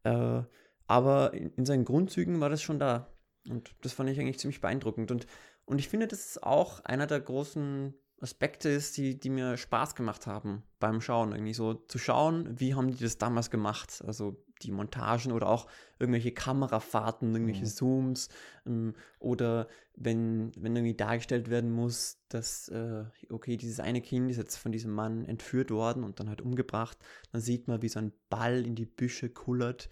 Äh, 0.04 0.44
aber 0.88 1.34
in, 1.34 1.52
in, 1.56 1.66
seinen 1.66 1.86
Grundzügen 1.86 2.40
war 2.40 2.50
das 2.50 2.62
schon 2.62 2.80
da. 2.80 3.12
Und 3.48 3.76
das 3.82 3.94
fand 3.94 4.10
ich 4.10 4.20
eigentlich 4.20 4.40
ziemlich 4.40 4.62
beeindruckend. 4.62 5.12
Und, 5.12 5.26
und 5.66 5.80
ich 5.80 5.90
finde, 5.90 6.08
das 6.08 6.28
ist 6.28 6.44
auch 6.44 6.84
einer 6.86 7.08
der 7.08 7.22
großen 7.22 7.96
Aspekte 8.22 8.70
ist, 8.70 8.98
die, 8.98 9.20
die 9.20 9.30
mir 9.30 9.58
Spaß 9.58 9.96
gemacht 9.96 10.28
haben 10.28 10.64
beim 10.80 11.02
Schauen. 11.02 11.32
Irgendwie 11.32 11.54
so 11.54 11.74
zu 11.74 11.98
schauen, 11.98 12.60
wie 12.60 12.76
haben 12.76 12.92
die 12.92 13.04
das 13.04 13.18
damals 13.18 13.50
gemacht? 13.50 14.04
Also 14.06 14.44
die 14.62 14.72
Montagen 14.72 15.32
oder 15.32 15.48
auch 15.48 15.68
irgendwelche 16.00 16.34
Kamerafahrten, 16.34 17.34
irgendwelche 17.34 17.62
mhm. 17.62 17.70
Zooms 17.70 18.30
ähm, 18.66 18.94
oder 19.20 19.68
wenn, 19.96 20.52
wenn 20.58 20.76
irgendwie 20.76 20.96
dargestellt 20.96 21.50
werden 21.50 21.72
muss, 21.72 22.22
dass, 22.28 22.68
äh, 22.70 23.06
okay, 23.30 23.56
dieses 23.56 23.80
eine 23.80 24.02
Kind 24.02 24.30
ist 24.30 24.38
jetzt 24.38 24.58
von 24.58 24.72
diesem 24.72 24.92
Mann 24.92 25.26
entführt 25.26 25.72
worden 25.72 26.04
und 26.04 26.20
dann 26.20 26.30
halt 26.30 26.42
umgebracht, 26.42 26.98
dann 27.32 27.42
sieht 27.42 27.68
man, 27.68 27.82
wie 27.82 27.90
so 27.90 28.00
ein 28.00 28.12
Ball 28.30 28.66
in 28.66 28.76
die 28.76 28.86
Büsche 28.86 29.30
kullert 29.30 29.90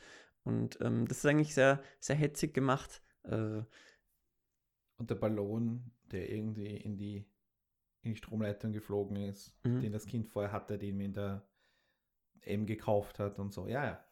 und 0.48 0.80
ähm, 0.82 1.08
das 1.08 1.20
ist 1.20 1.26
eigentlich 1.26 1.54
sehr, 1.54 1.82
sehr 2.00 2.16
hetzig 2.16 2.54
gemacht. 2.54 3.02
Äh, 3.24 3.64
und 4.98 5.10
der 5.10 5.16
Ballon, 5.16 5.92
der 6.12 6.30
irgendwie 6.30 6.78
in 6.78 6.98
die 6.98 7.26
in 8.02 8.12
die 8.12 8.18
Stromleitung 8.18 8.72
geflogen 8.72 9.18
ist, 9.18 9.54
mhm. 9.66 9.82
den 9.82 9.92
das 9.92 10.06
Kind 10.06 10.28
vorher 10.28 10.52
hatte, 10.52 10.78
den 10.78 10.98
mir 10.98 11.06
in 11.06 11.14
der 11.14 11.48
M 12.42 12.66
gekauft 12.66 13.20
hat 13.20 13.40
und 13.40 13.54
so. 13.54 13.68
Ja, 13.68 13.86
ja. 13.86 14.04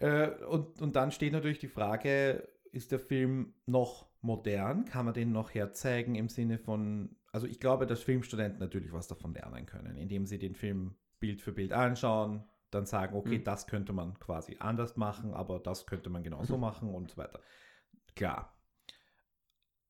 Äh, 0.00 0.44
und, 0.44 0.80
und 0.82 0.96
dann 0.96 1.12
steht 1.12 1.32
natürlich 1.32 1.58
die 1.58 1.68
Frage, 1.68 2.48
ist 2.72 2.92
der 2.92 2.98
Film 2.98 3.54
noch 3.66 4.08
modern? 4.20 4.84
Kann 4.84 5.04
man 5.04 5.14
den 5.14 5.32
noch 5.32 5.54
herzeigen 5.54 6.14
im 6.16 6.28
Sinne 6.28 6.58
von, 6.58 7.16
also 7.32 7.46
ich 7.46 7.60
glaube, 7.60 7.86
dass 7.86 8.02
Filmstudenten 8.02 8.58
natürlich 8.58 8.92
was 8.92 9.06
davon 9.06 9.32
lernen 9.34 9.66
können, 9.66 9.96
indem 9.96 10.26
sie 10.26 10.38
den 10.38 10.54
Film 10.54 10.96
Bild 11.20 11.40
für 11.40 11.52
Bild 11.52 11.72
anschauen, 11.72 12.44
dann 12.70 12.86
sagen, 12.86 13.16
okay, 13.16 13.38
mhm. 13.38 13.44
das 13.44 13.66
könnte 13.66 13.92
man 13.92 14.18
quasi 14.18 14.56
anders 14.58 14.96
machen, 14.96 15.32
aber 15.32 15.60
das 15.60 15.86
könnte 15.86 16.10
man 16.10 16.22
genauso 16.22 16.58
machen 16.58 16.92
und 16.92 17.12
so 17.12 17.16
weiter. 17.16 17.40
Klar, 18.16 18.53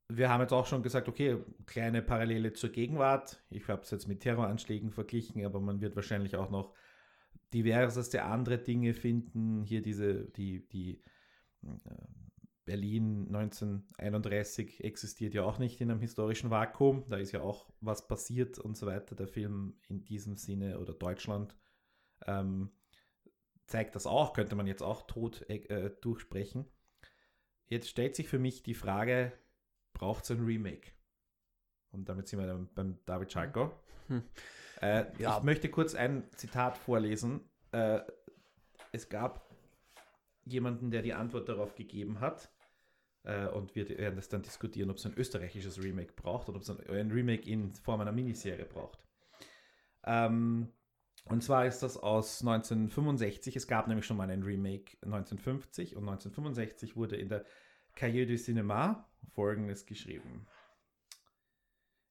wir 0.09 0.29
haben 0.29 0.43
jetzt 0.43 0.53
auch 0.53 0.67
schon 0.67 0.83
gesagt, 0.83 1.09
okay, 1.09 1.39
kleine 1.67 2.03
Parallele 2.03 2.53
zur 2.53 2.71
Gegenwart. 2.71 3.43
Ich 3.51 3.67
habe 3.69 3.83
es 3.83 3.91
jetzt 3.91 4.07
mit 4.07 4.21
Terroranschlägen 4.21 4.91
verglichen, 4.91 5.45
aber 5.45 5.61
man 5.61 5.81
wird 5.81 5.97
wahrscheinlich 5.97 6.37
auch 6.37 6.51
noch 6.51 6.75
diverseste 7.53 8.25
andere 8.25 8.59
Dinge 8.59 8.93
finden. 8.95 9.63
Hier 9.63 9.81
diese, 9.81 10.25
die, 10.25 10.69
die 10.69 11.03
äh, 11.63 11.69
Berlin 12.65 13.27
1931 13.29 14.85
existiert 14.85 15.35
ja 15.35 15.45
auch 15.45 15.59
nicht 15.59 15.81
in 15.81 15.91
einem 15.91 16.01
historischen 16.01 16.51
Vakuum. 16.51 17.05
Da 17.09 17.17
ist 17.17 17.33
ja 17.33 17.41
auch 17.41 17.71
was 17.81 18.07
passiert 18.07 18.59
und 18.59 18.77
so 18.77 18.87
weiter. 18.87 19.15
Der 19.15 19.29
Film 19.29 19.79
in 19.89 20.05
diesem 20.05 20.37
Sinne 20.37 20.81
oder 20.81 20.93
Deutschland 20.93 21.57
ähm, 22.27 22.71
zeigt 23.67 23.95
das 23.95 24.07
auch, 24.07 24.33
könnte 24.35 24.57
man 24.57 24.67
jetzt 24.67 24.83
auch 24.83 25.07
tot 25.07 25.49
äh, 25.49 25.91
durchsprechen. 26.01 26.67
Jetzt 27.67 27.89
stellt 27.89 28.15
sich 28.15 28.29
für 28.29 28.39
mich 28.39 28.63
die 28.63 28.75
Frage, 28.75 29.33
braucht 29.95 30.25
es 30.25 30.31
ein 30.31 30.45
Remake. 30.45 30.93
Und 31.91 32.09
damit 32.09 32.29
sind 32.29 32.41
wir 32.41 32.47
dann 32.47 32.69
beim 32.75 32.99
David 33.07 33.33
Schalko. 33.33 33.73
Hm. 34.09 34.23
Äh, 34.83 35.07
ja. 35.19 35.39
Ich 35.39 35.45
möchte 35.45 35.71
kurz 35.71 35.95
ein 35.95 36.25
Zitat 36.37 36.77
vorlesen. 36.77 37.41
Äh, 37.73 38.01
es 38.93 39.09
gab 39.09 39.49
jemanden, 40.45 40.91
der 40.91 41.01
die 41.01 41.15
Antwort 41.15 41.49
darauf 41.49 41.75
gegeben 41.75 42.21
hat. 42.21 42.51
Äh, 43.23 43.47
und 43.47 43.75
wir 43.75 43.89
werden 43.89 44.17
das 44.17 44.29
dann 44.29 44.43
diskutieren, 44.43 44.91
ob 44.91 44.97
es 44.97 45.07
ein 45.07 45.15
österreichisches 45.17 45.83
Remake 45.83 46.13
braucht 46.13 46.49
oder 46.49 46.57
ob 46.57 46.63
es 46.63 46.71
ein, 46.71 46.81
ein, 46.91 47.11
Remake 47.11 47.49
in 47.49 47.75
Form 47.75 48.01
einer 48.01 48.13
Miniserie 48.13 48.67
braucht. 48.67 48.99
Ähm, 50.05 50.69
und 51.25 51.43
zwar 51.43 51.65
ist 51.65 51.83
das 51.83 51.97
aus 51.97 52.43
1965. 52.43 53.57
Es 53.57 53.67
gab 53.67 53.89
nämlich 53.89 54.05
schon 54.05 54.19
mal 54.19 54.29
ein 54.29 54.43
Remake 54.43 54.99
1950 55.03 55.97
und 55.97 56.03
1965 56.03 56.97
wurde 56.97 57.17
in 57.17 57.31
der 57.31 57.47
Cahiers 57.95 58.27
du 58.29 58.35
Cinéma 58.35 59.05
Folgendes 59.33 59.87
geschrieben. 59.87 60.47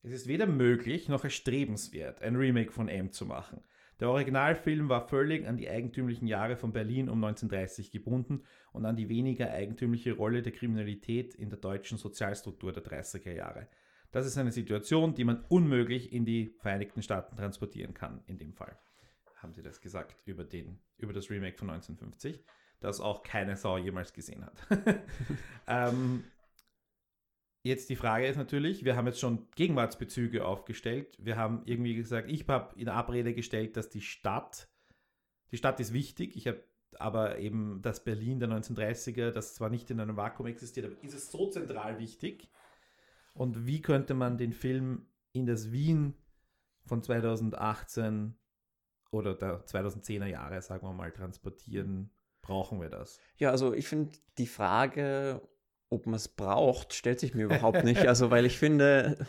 Es 0.01 0.11
ist 0.11 0.27
weder 0.27 0.47
möglich 0.47 1.07
noch 1.07 1.23
erstrebenswert, 1.23 2.21
ein 2.21 2.35
Remake 2.35 2.71
von 2.71 2.89
M 2.89 3.11
zu 3.11 3.25
machen. 3.25 3.63
Der 3.99 4.09
Originalfilm 4.09 4.89
war 4.89 5.07
völlig 5.07 5.47
an 5.47 5.55
die 5.55 5.69
eigentümlichen 5.69 6.27
Jahre 6.27 6.57
von 6.57 6.73
Berlin 6.73 7.07
um 7.07 7.23
1930 7.23 7.91
gebunden 7.91 8.43
und 8.73 8.85
an 8.85 8.97
die 8.97 9.07
weniger 9.07 9.51
eigentümliche 9.51 10.13
Rolle 10.13 10.41
der 10.41 10.51
Kriminalität 10.51 11.35
in 11.35 11.49
der 11.49 11.59
deutschen 11.59 11.97
Sozialstruktur 11.97 12.73
der 12.73 12.83
30er 12.83 13.31
Jahre. 13.31 13.69
Das 14.11 14.25
ist 14.25 14.37
eine 14.37 14.51
Situation, 14.51 15.15
die 15.15 15.23
man 15.23 15.45
unmöglich 15.47 16.11
in 16.11 16.25
die 16.25 16.55
Vereinigten 16.59 17.01
Staaten 17.01 17.35
transportieren 17.35 17.93
kann, 17.93 18.21
in 18.27 18.37
dem 18.37 18.53
Fall. 18.53 18.77
Haben 19.37 19.53
Sie 19.53 19.63
das 19.63 19.79
gesagt 19.79 20.17
über, 20.25 20.43
den, 20.43 20.79
über 20.97 21.13
das 21.13 21.29
Remake 21.29 21.57
von 21.57 21.69
1950, 21.69 22.43
das 22.79 22.99
auch 22.99 23.23
keine 23.23 23.55
Sau 23.55 23.77
jemals 23.77 24.13
gesehen 24.13 24.45
hat. 24.45 24.67
ähm, 25.67 26.25
Jetzt 27.65 27.89
die 27.89 27.95
Frage 27.95 28.27
ist 28.27 28.35
natürlich, 28.35 28.83
wir 28.83 28.97
haben 28.97 29.07
jetzt 29.07 29.21
schon 29.21 29.47
Gegenwartsbezüge 29.55 30.45
aufgestellt. 30.45 31.17
Wir 31.17 31.37
haben 31.37 31.61
irgendwie 31.63 31.95
gesagt, 31.95 32.29
ich 32.29 32.45
habe 32.49 32.77
in 32.77 32.89
Abrede 32.89 33.33
gestellt, 33.33 33.77
dass 33.77 33.89
die 33.89 34.01
Stadt, 34.01 34.67
die 35.51 35.57
Stadt 35.57 35.79
ist 35.79 35.93
wichtig. 35.93 36.35
Ich 36.35 36.45
habe 36.45 36.61
aber 36.99 37.39
eben 37.39 37.81
das 37.81 38.03
Berlin 38.03 38.39
der 38.41 38.49
1930er, 38.49 39.31
das 39.31 39.55
zwar 39.55 39.69
nicht 39.69 39.89
in 39.89 40.01
einem 40.01 40.17
Vakuum 40.17 40.47
existiert, 40.47 40.87
aber 40.87 41.03
ist 41.03 41.13
es 41.13 41.31
so 41.31 41.49
zentral 41.49 41.99
wichtig? 41.99 42.49
Und 43.33 43.65
wie 43.65 43.81
könnte 43.81 44.13
man 44.13 44.37
den 44.37 44.51
Film 44.51 45.07
in 45.31 45.45
das 45.45 45.71
Wien 45.71 46.15
von 46.85 47.01
2018 47.01 48.35
oder 49.09 49.35
der 49.35 49.65
2010er 49.65 50.27
Jahre, 50.27 50.61
sagen 50.61 50.85
wir 50.85 50.93
mal, 50.93 51.11
transportieren? 51.13 52.11
Brauchen 52.41 52.81
wir 52.81 52.89
das? 52.89 53.21
Ja, 53.37 53.51
also 53.51 53.73
ich 53.73 53.87
finde 53.87 54.19
die 54.37 54.47
Frage 54.47 55.41
ob 55.93 56.05
man 56.05 56.15
es 56.15 56.27
braucht, 56.27 56.93
stellt 56.93 57.19
sich 57.19 57.33
mir 57.33 57.45
überhaupt 57.45 57.83
nicht. 57.83 58.07
Also, 58.07 58.31
weil 58.31 58.45
ich 58.45 58.57
finde, 58.57 59.25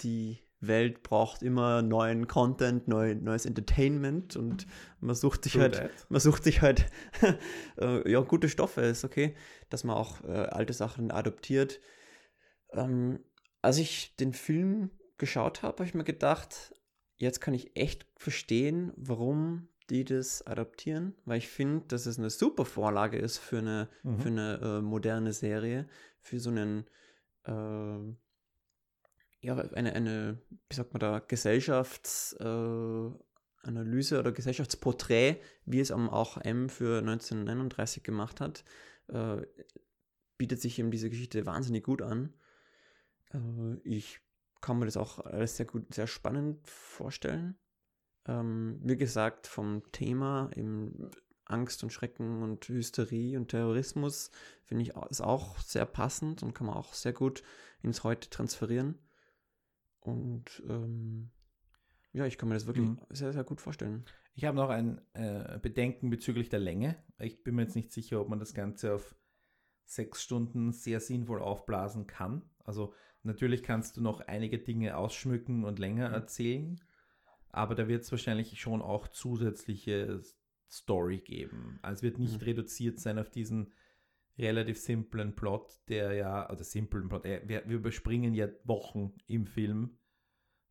die 0.00 0.38
Welt 0.60 1.02
braucht 1.02 1.42
immer 1.42 1.80
neuen 1.80 2.28
Content, 2.28 2.86
neu, 2.86 3.14
neues 3.14 3.46
Entertainment 3.46 4.36
und 4.36 4.66
man 5.00 5.14
sucht 5.14 5.44
sich 5.44 5.56
halt, 5.56 5.90
man 6.10 6.20
sucht 6.20 6.44
sich 6.44 6.60
halt, 6.60 6.86
äh, 7.80 8.10
ja, 8.10 8.20
gute 8.20 8.48
Stoffe, 8.48 8.82
ist 8.82 9.04
okay, 9.04 9.34
dass 9.70 9.84
man 9.84 9.96
auch 9.96 10.22
äh, 10.24 10.32
alte 10.32 10.74
Sachen 10.74 11.10
adoptiert. 11.10 11.80
Ähm, 12.72 13.20
als 13.62 13.78
ich 13.78 14.16
den 14.16 14.34
Film 14.34 14.90
geschaut 15.16 15.62
habe, 15.62 15.78
habe 15.78 15.84
ich 15.84 15.94
mir 15.94 16.04
gedacht, 16.04 16.74
jetzt 17.16 17.40
kann 17.40 17.54
ich 17.54 17.76
echt 17.76 18.06
verstehen, 18.16 18.92
warum 18.96 19.68
die 19.90 20.04
das 20.04 20.46
adaptieren, 20.46 21.14
weil 21.24 21.38
ich 21.38 21.48
finde, 21.48 21.86
dass 21.88 22.06
es 22.06 22.18
eine 22.18 22.30
super 22.30 22.64
Vorlage 22.64 23.18
ist 23.18 23.38
für 23.38 23.58
eine, 23.58 23.88
mhm. 24.02 24.20
für 24.20 24.28
eine 24.28 24.60
äh, 24.62 24.80
moderne 24.80 25.32
Serie, 25.32 25.88
für 26.20 26.38
so 26.38 26.50
einen, 26.50 26.86
äh, 27.44 28.14
ja, 29.42 29.56
eine, 29.56 29.92
eine, 29.92 30.38
wie 30.68 30.76
sagt 30.76 30.92
man 30.92 31.00
da, 31.00 31.18
Gesellschaftsanalyse 31.18 34.16
äh, 34.16 34.18
oder 34.18 34.32
Gesellschaftsporträt, 34.32 35.40
wie 35.64 35.80
es 35.80 35.90
auch 35.90 36.36
M 36.38 36.68
für 36.68 36.98
1939 36.98 38.04
gemacht 38.04 38.40
hat, 38.40 38.64
äh, 39.08 39.38
bietet 40.38 40.60
sich 40.60 40.78
eben 40.78 40.90
diese 40.90 41.10
Geschichte 41.10 41.46
wahnsinnig 41.46 41.84
gut 41.84 42.00
an. 42.00 42.32
Äh, 43.32 43.76
ich 43.82 44.20
kann 44.60 44.78
mir 44.78 44.84
das 44.84 44.96
auch 44.96 45.18
alles 45.18 45.56
sehr 45.56 45.66
gut, 45.66 45.92
sehr 45.92 46.06
spannend 46.06 46.64
vorstellen. 46.68 47.58
Ähm, 48.26 48.80
wie 48.82 48.96
gesagt, 48.96 49.46
vom 49.46 49.82
Thema 49.92 50.50
im 50.54 51.10
Angst 51.44 51.82
und 51.82 51.92
Schrecken 51.92 52.42
und 52.42 52.68
Hysterie 52.68 53.36
und 53.36 53.48
Terrorismus 53.48 54.30
finde 54.64 54.82
ich 54.82 54.94
ist 55.10 55.20
auch 55.20 55.58
sehr 55.58 55.86
passend 55.86 56.42
und 56.42 56.54
kann 56.54 56.66
man 56.66 56.76
auch 56.76 56.94
sehr 56.94 57.12
gut 57.12 57.42
ins 57.82 58.04
Heute 58.04 58.30
transferieren. 58.30 58.98
Und 60.00 60.62
ähm, 60.68 61.30
ja, 62.12 62.26
ich 62.26 62.38
kann 62.38 62.48
mir 62.48 62.54
das 62.54 62.66
wirklich 62.66 62.86
mhm. 62.86 63.00
sehr, 63.10 63.32
sehr 63.32 63.44
gut 63.44 63.60
vorstellen. 63.60 64.04
Ich 64.34 64.44
habe 64.44 64.56
noch 64.56 64.70
ein 64.70 65.00
äh, 65.14 65.58
Bedenken 65.60 66.10
bezüglich 66.10 66.48
der 66.48 66.60
Länge. 66.60 66.96
Ich 67.18 67.42
bin 67.42 67.56
mir 67.56 67.62
jetzt 67.62 67.76
nicht 67.76 67.92
sicher, 67.92 68.20
ob 68.20 68.28
man 68.28 68.38
das 68.38 68.54
Ganze 68.54 68.94
auf 68.94 69.14
sechs 69.84 70.22
Stunden 70.22 70.72
sehr 70.72 71.00
sinnvoll 71.00 71.42
aufblasen 71.42 72.06
kann. 72.06 72.42
Also 72.64 72.94
natürlich 73.22 73.62
kannst 73.62 73.96
du 73.96 74.00
noch 74.00 74.20
einige 74.20 74.58
Dinge 74.58 74.96
ausschmücken 74.96 75.64
und 75.64 75.78
länger 75.78 76.08
Mhm. 76.08 76.14
erzählen, 76.14 76.80
aber 77.52 77.74
da 77.74 77.88
wird 77.88 78.02
es 78.02 78.10
wahrscheinlich 78.12 78.60
schon 78.60 78.82
auch 78.82 79.08
zusätzliche 79.08 80.22
Story 80.70 81.18
geben. 81.18 81.78
Also 81.82 81.98
es 81.98 82.02
wird 82.02 82.18
nicht 82.18 82.40
Mhm. 82.40 82.44
reduziert 82.44 82.98
sein 83.00 83.18
auf 83.18 83.30
diesen 83.30 83.72
relativ 84.38 84.78
simplen 84.78 85.34
Plot, 85.34 85.80
der 85.88 86.12
ja, 86.14 86.48
oder 86.50 86.64
simplen 86.64 87.08
Plot, 87.08 87.24
äh, 87.26 87.42
wir, 87.46 87.62
wir 87.66 87.76
überspringen 87.76 88.34
ja 88.34 88.48
Wochen 88.64 89.12
im 89.26 89.46
Film, 89.46 89.98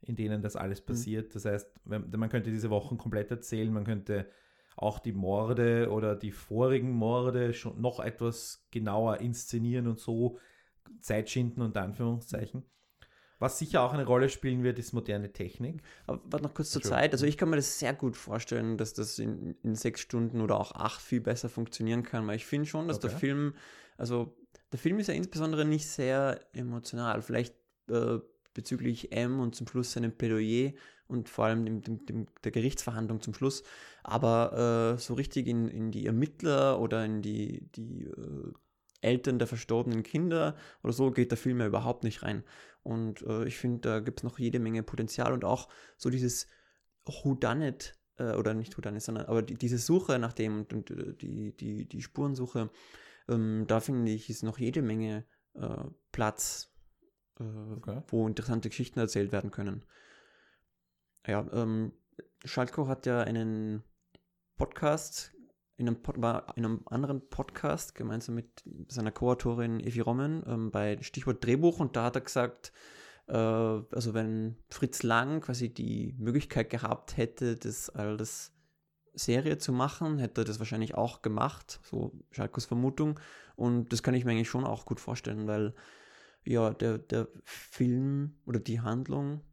in 0.01 0.15
denen 0.15 0.41
das 0.41 0.55
alles 0.55 0.81
passiert. 0.81 1.35
Das 1.35 1.45
heißt, 1.45 1.67
man 1.85 2.29
könnte 2.29 2.51
diese 2.51 2.69
Wochen 2.69 2.97
komplett 2.97 3.29
erzählen, 3.31 3.71
man 3.71 3.83
könnte 3.83 4.29
auch 4.77 4.99
die 4.99 5.11
Morde 5.11 5.91
oder 5.91 6.15
die 6.15 6.31
vorigen 6.31 6.91
Morde 6.91 7.53
schon 7.53 7.81
noch 7.81 7.99
etwas 7.99 8.65
genauer 8.71 9.17
inszenieren 9.19 9.87
und 9.87 9.99
so 9.99 10.39
Zeit 11.01 11.29
schinden 11.29 11.61
unter 11.61 11.81
Anführungszeichen. 11.81 12.63
Was 13.39 13.57
sicher 13.57 13.81
auch 13.81 13.93
eine 13.93 14.05
Rolle 14.05 14.29
spielen 14.29 14.63
wird, 14.63 14.79
ist 14.79 14.93
moderne 14.93 15.31
Technik. 15.31 15.81
Aber 16.07 16.19
warte 16.25 16.43
noch 16.45 16.53
kurz 16.53 16.71
zur 16.71 16.81
Sure. 16.81 16.93
Zeit. 16.93 17.13
Also 17.13 17.25
ich 17.25 17.37
kann 17.37 17.49
mir 17.49 17.55
das 17.55 17.79
sehr 17.79 17.93
gut 17.93 18.17
vorstellen, 18.17 18.77
dass 18.77 18.93
das 18.93 19.17
in, 19.17 19.55
in 19.63 19.75
sechs 19.75 20.01
Stunden 20.01 20.41
oder 20.41 20.59
auch 20.59 20.73
acht 20.73 21.01
viel 21.01 21.21
besser 21.21 21.49
funktionieren 21.49 22.03
kann, 22.03 22.27
weil 22.27 22.35
ich 22.35 22.45
finde 22.45 22.65
schon, 22.67 22.87
dass 22.87 22.99
der 22.99 23.11
Okay. 23.11 23.19
Film, 23.19 23.55
also 23.97 24.35
der 24.71 24.79
Film 24.79 24.99
ist 24.99 25.07
ja 25.07 25.13
insbesondere 25.13 25.65
nicht 25.65 25.87
sehr 25.87 26.41
emotional. 26.53 27.21
Vielleicht 27.21 27.55
äh, 27.89 28.19
bezüglich 28.53 29.11
M 29.13 29.39
und 29.39 29.55
zum 29.55 29.67
Schluss 29.67 29.93
seinem 29.93 30.11
Plädoyer 30.11 30.73
und 31.07 31.29
vor 31.29 31.45
allem 31.45 31.65
dem, 31.65 31.81
dem, 31.81 32.05
dem, 32.05 32.27
der 32.43 32.51
Gerichtsverhandlung 32.51 33.21
zum 33.21 33.33
Schluss. 33.33 33.63
Aber 34.03 34.95
äh, 34.95 34.99
so 34.99 35.13
richtig 35.13 35.47
in, 35.47 35.67
in 35.69 35.91
die 35.91 36.05
Ermittler 36.05 36.79
oder 36.79 37.05
in 37.05 37.21
die, 37.21 37.69
die 37.75 38.03
äh, 38.05 38.53
Eltern 39.01 39.39
der 39.39 39.47
verstorbenen 39.47 40.03
Kinder 40.03 40.55
oder 40.83 40.91
so 40.93 41.11
geht 41.11 41.31
der 41.31 41.37
Film 41.37 41.59
ja 41.61 41.67
überhaupt 41.67 42.03
nicht 42.03 42.21
rein. 42.23 42.43
Und 42.83 43.21
äh, 43.23 43.45
ich 43.45 43.57
finde, 43.57 43.81
da 43.81 43.99
gibt 43.99 44.19
es 44.19 44.23
noch 44.23 44.39
jede 44.39 44.59
Menge 44.59 44.83
Potenzial 44.83 45.33
und 45.33 45.43
auch 45.43 45.69
so 45.97 46.09
dieses 46.09 46.47
Whodunit, 47.05 47.97
äh, 48.17 48.33
oder 48.33 48.53
nicht 48.53 48.77
Whodunit, 48.77 49.01
sondern 49.01 49.25
aber 49.25 49.41
die, 49.41 49.55
diese 49.55 49.77
Suche 49.77 50.19
nach 50.19 50.33
dem 50.33 50.59
und, 50.59 50.73
und 50.73 50.91
äh, 50.91 51.13
die, 51.13 51.55
die, 51.55 51.87
die 51.87 52.01
Spurensuche, 52.01 52.69
ähm, 53.27 53.65
da 53.67 53.79
finde 53.79 54.11
ich, 54.11 54.29
ist 54.29 54.43
noch 54.43 54.57
jede 54.57 54.81
Menge 54.81 55.25
äh, 55.53 55.85
Platz, 56.11 56.73
äh, 57.39 57.43
Okay. 57.43 58.01
wo 58.07 58.27
interessante 58.27 58.69
Geschichten 58.69 58.99
erzählt 58.99 59.31
werden 59.31 59.51
können. 59.51 59.85
Ja, 61.25 61.47
ähm, 61.53 61.93
Schalko 62.43 62.87
hat 62.87 63.05
ja 63.05 63.21
einen 63.21 63.83
Podcast, 64.57 65.33
in 65.79 65.87
einem, 65.87 66.01
Pod, 66.01 66.21
war 66.21 66.57
in 66.57 66.65
einem 66.65 66.81
anderen 66.87 67.27
Podcast, 67.29 67.95
gemeinsam 67.95 68.35
mit 68.35 68.63
seiner 68.89 69.11
Co-Autorin 69.11 69.79
Evi 69.79 70.01
Rommen, 70.01 70.43
ähm, 70.45 70.71
bei 70.71 71.01
Stichwort 71.01 71.43
Drehbuch 71.43 71.79
und 71.79 71.95
da 71.95 72.03
hat 72.03 72.15
er 72.15 72.21
gesagt, 72.21 72.73
äh, 73.27 73.33
also 73.33 74.13
wenn 74.13 74.57
Fritz 74.67 75.03
Lang 75.03 75.39
quasi 75.39 75.73
die 75.73 76.15
Möglichkeit 76.19 76.69
gehabt 76.69 77.15
hätte, 77.15 77.55
das 77.55 77.89
als 77.89 78.51
Serie 79.13 79.57
zu 79.57 79.71
machen, 79.71 80.19
hätte 80.19 80.41
er 80.41 80.45
das 80.45 80.59
wahrscheinlich 80.59 80.95
auch 80.95 81.21
gemacht, 81.21 81.79
so 81.83 82.11
Schalkos 82.31 82.65
Vermutung. 82.65 83.19
Und 83.55 83.93
das 83.93 84.03
kann 84.03 84.13
ich 84.13 84.25
mir 84.25 84.31
eigentlich 84.31 84.49
schon 84.49 84.65
auch 84.65 84.85
gut 84.85 84.99
vorstellen, 84.99 85.47
weil 85.47 85.73
ja, 86.43 86.73
der, 86.73 86.97
der 86.97 87.29
Film 87.43 88.37
oder 88.45 88.59
die 88.59 88.81
Handlung 88.81 89.45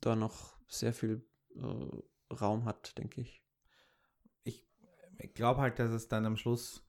da 0.00 0.14
noch 0.16 0.56
sehr 0.68 0.92
viel 0.92 1.26
äh, 1.56 2.34
Raum 2.34 2.64
hat, 2.64 2.96
denke. 2.98 3.20
Ich, 3.20 3.41
ich 5.22 5.34
glaube 5.34 5.60
halt, 5.60 5.78
dass 5.78 5.90
es 5.90 6.08
dann 6.08 6.26
am 6.26 6.36
Schluss 6.36 6.84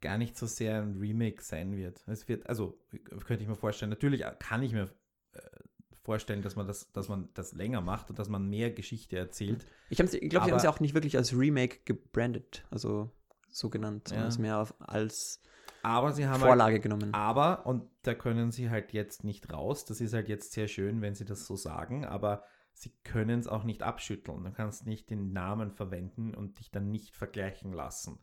gar 0.00 0.18
nicht 0.18 0.36
so 0.36 0.46
sehr 0.46 0.80
ein 0.82 0.96
Remake 0.96 1.42
sein 1.42 1.76
wird. 1.76 2.02
Es 2.06 2.26
wird, 2.28 2.46
also 2.48 2.78
könnte 3.26 3.42
ich 3.42 3.48
mir 3.48 3.56
vorstellen, 3.56 3.90
natürlich 3.90 4.24
kann 4.38 4.62
ich 4.62 4.72
mir 4.72 4.88
äh, 5.32 5.40
vorstellen, 6.02 6.42
dass 6.42 6.56
man 6.56 6.66
das, 6.66 6.90
dass 6.92 7.08
man 7.08 7.28
das 7.34 7.52
länger 7.52 7.80
macht 7.82 8.08
und 8.10 8.18
dass 8.18 8.28
man 8.28 8.48
mehr 8.48 8.70
Geschichte 8.70 9.16
erzählt. 9.18 9.66
Ich, 9.90 9.96
glaube, 9.96 10.10
sie 10.10 10.30
haben 10.30 10.54
es 10.54 10.62
ja 10.62 10.70
auch 10.70 10.80
nicht 10.80 10.94
wirklich 10.94 11.16
als 11.16 11.36
Remake 11.36 11.80
gebrandet, 11.84 12.64
also 12.70 13.10
so 13.50 13.68
genannt, 13.68 14.08
sondern 14.08 14.24
Ja. 14.24 14.28
es 14.28 14.38
mehr 14.38 14.66
als 14.78 15.42
Aber 15.82 16.12
sie 16.12 16.26
haben 16.26 16.40
Vorlage 16.40 16.74
halt, 16.74 16.82
genommen. 16.82 17.12
aber, 17.12 17.66
und 17.66 17.84
da 18.02 18.14
können 18.14 18.52
sie 18.52 18.70
halt 18.70 18.92
jetzt 18.92 19.24
nicht 19.24 19.52
raus, 19.52 19.84
das 19.84 20.00
ist 20.00 20.14
halt 20.14 20.28
jetzt 20.28 20.52
sehr 20.52 20.68
schön, 20.68 21.02
wenn 21.02 21.14
sie 21.14 21.24
das 21.24 21.46
so 21.46 21.56
sagen, 21.56 22.04
aber 22.04 22.44
sie 22.80 22.96
können 23.04 23.38
es 23.38 23.46
auch 23.46 23.64
nicht 23.64 23.82
abschütteln. 23.82 24.42
Du 24.42 24.52
kannst 24.52 24.86
nicht 24.86 25.10
den 25.10 25.32
Namen 25.32 25.70
verwenden 25.70 26.34
und 26.34 26.58
dich 26.58 26.70
dann 26.70 26.90
nicht 26.90 27.14
vergleichen 27.14 27.74
lassen. 27.74 28.18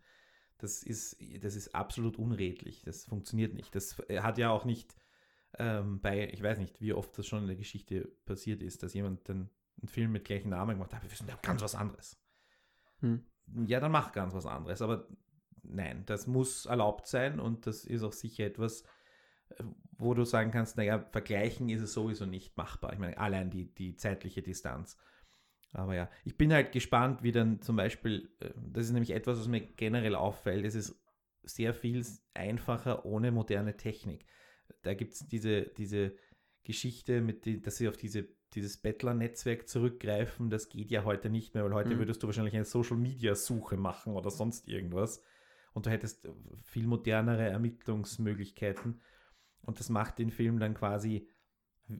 Das 0.58 0.82
ist, 0.82 1.15
das 1.43 1.56
ist 1.56 1.76
absolut 1.76 2.17
unredlich. 2.17 2.82
Das 2.82 3.06
funktioniert 3.06 3.54
nicht. 3.54 3.76
Das 3.76 4.00
hat 4.10 4.39
ja 4.39 4.50
auch 4.50 4.65
nicht 4.65 4.96
ähm, 5.60 6.02
bei, 6.02 6.28
ich 6.30 6.41
weiß 6.41 6.58
nicht, 6.58 6.82
wie 6.82 6.93
oft 6.93 7.15
das 7.20 7.28
schon 7.28 7.41
in 7.41 7.48
der 7.48 7.56
Geschichte 7.56 8.08
passiert 8.26 8.63
ist, 8.63 8.82
dass 8.82 8.96
jemand 8.96 9.30
dann 9.30 9.52
einen 9.80 9.89
Film 9.89 10.12
mit 10.12 10.26
gleichem 10.26 10.50
Namen 10.50 10.78
gemacht 10.78 10.96
hat, 10.96 11.04
wir 11.04 11.10
sind 11.15 11.30
ja 11.30 11.38
ganz 11.43 11.62
was 11.62 11.76
anderes. 11.76 12.20
Hm. 13.02 13.24
Ja, 13.67 13.80
dann 13.80 13.91
mach 13.91 14.12
ganz 14.12 14.34
was 14.34 14.48
anderes. 14.48 14.82
Aber 14.82 15.08
nein, 15.62 16.04
das 16.08 16.26
muss 16.26 16.65
erlaubt 16.65 17.06
sein 17.06 17.39
und 17.39 17.67
das 17.67 17.86
ist 17.86 18.02
auch 18.02 18.13
sicher 18.13 18.46
etwas, 18.46 18.82
äh, 18.82 18.86
wo 19.98 20.14
du 20.14 20.24
sagen 20.26 20.52
kannst, 20.52 20.78
naja, 20.78 21.00
vergleichen 21.12 21.70
ist 21.70 21.82
es 21.82 21.94
sowieso 21.94 22.26
nicht 22.26 22.56
machbar. 22.58 22.94
Ich 22.94 23.00
meine, 23.00 23.18
allein 23.18 23.50
die, 23.50 23.74
die 23.74 23.96
zeitliche 23.96 24.42
Distanz. 24.42 24.98
Aber 25.74 25.96
ja, 25.96 26.10
ich 26.24 26.38
bin 26.38 26.54
halt 26.54 26.72
gespannt, 26.72 27.24
wie 27.24 27.32
dann 27.32 27.62
zum 27.62 27.76
Beispiel, 27.76 28.30
äh, 28.40 28.50
das 28.56 28.86
ist 28.86 28.92
nämlich 28.92 29.12
etwas, 29.12 29.40
was 29.40 29.48
mir 29.48 29.62
generell 29.62 30.16
auffällt, 30.16 30.66
es 30.66 30.76
ist 30.76 31.00
sehr 31.44 31.74
viel 31.74 32.06
einfacher 32.34 33.06
ohne 33.06 33.32
moderne 33.32 33.78
Technik. 33.78 34.26
Da 34.84 34.94
gibt 34.94 35.14
es 35.14 35.28
diese, 35.28 35.64
diese 35.64 36.16
Geschichte, 36.64 37.22
mit 37.22 37.46
die, 37.46 37.62
dass 37.62 37.78
sie 37.78 37.88
auf 37.88 37.98
diese, 37.98 38.28
dieses 38.54 38.78
Bettler-Netzwerk 38.78 39.68
zurückgreifen, 39.68 40.50
das 40.50 40.70
geht 40.70 40.92
ja 40.92 41.04
heute 41.06 41.30
nicht 41.30 41.54
mehr, 41.54 41.64
weil 41.64 41.74
heute 41.74 41.96
Mhm. 41.96 42.00
würdest 42.00 42.24
du 42.24 42.28
wahrscheinlich 42.28 42.56
eine 42.56 42.66
Social-Media-Suche 42.66 43.78
machen 43.78 44.16
oder 44.16 44.30
sonst 44.30 44.68
irgendwas. 44.68 45.22
Und 45.74 45.86
du 45.86 45.90
hättest 45.90 46.28
viel 46.64 46.88
modernere 46.88 47.48
Ermittlungsmöglichkeiten. 47.50 49.02
Und 49.67 49.80
das 49.80 49.89
macht 49.89 50.17
den 50.17 50.32
Film 50.32 50.58
dann 50.60 50.73
quasi 50.73 51.27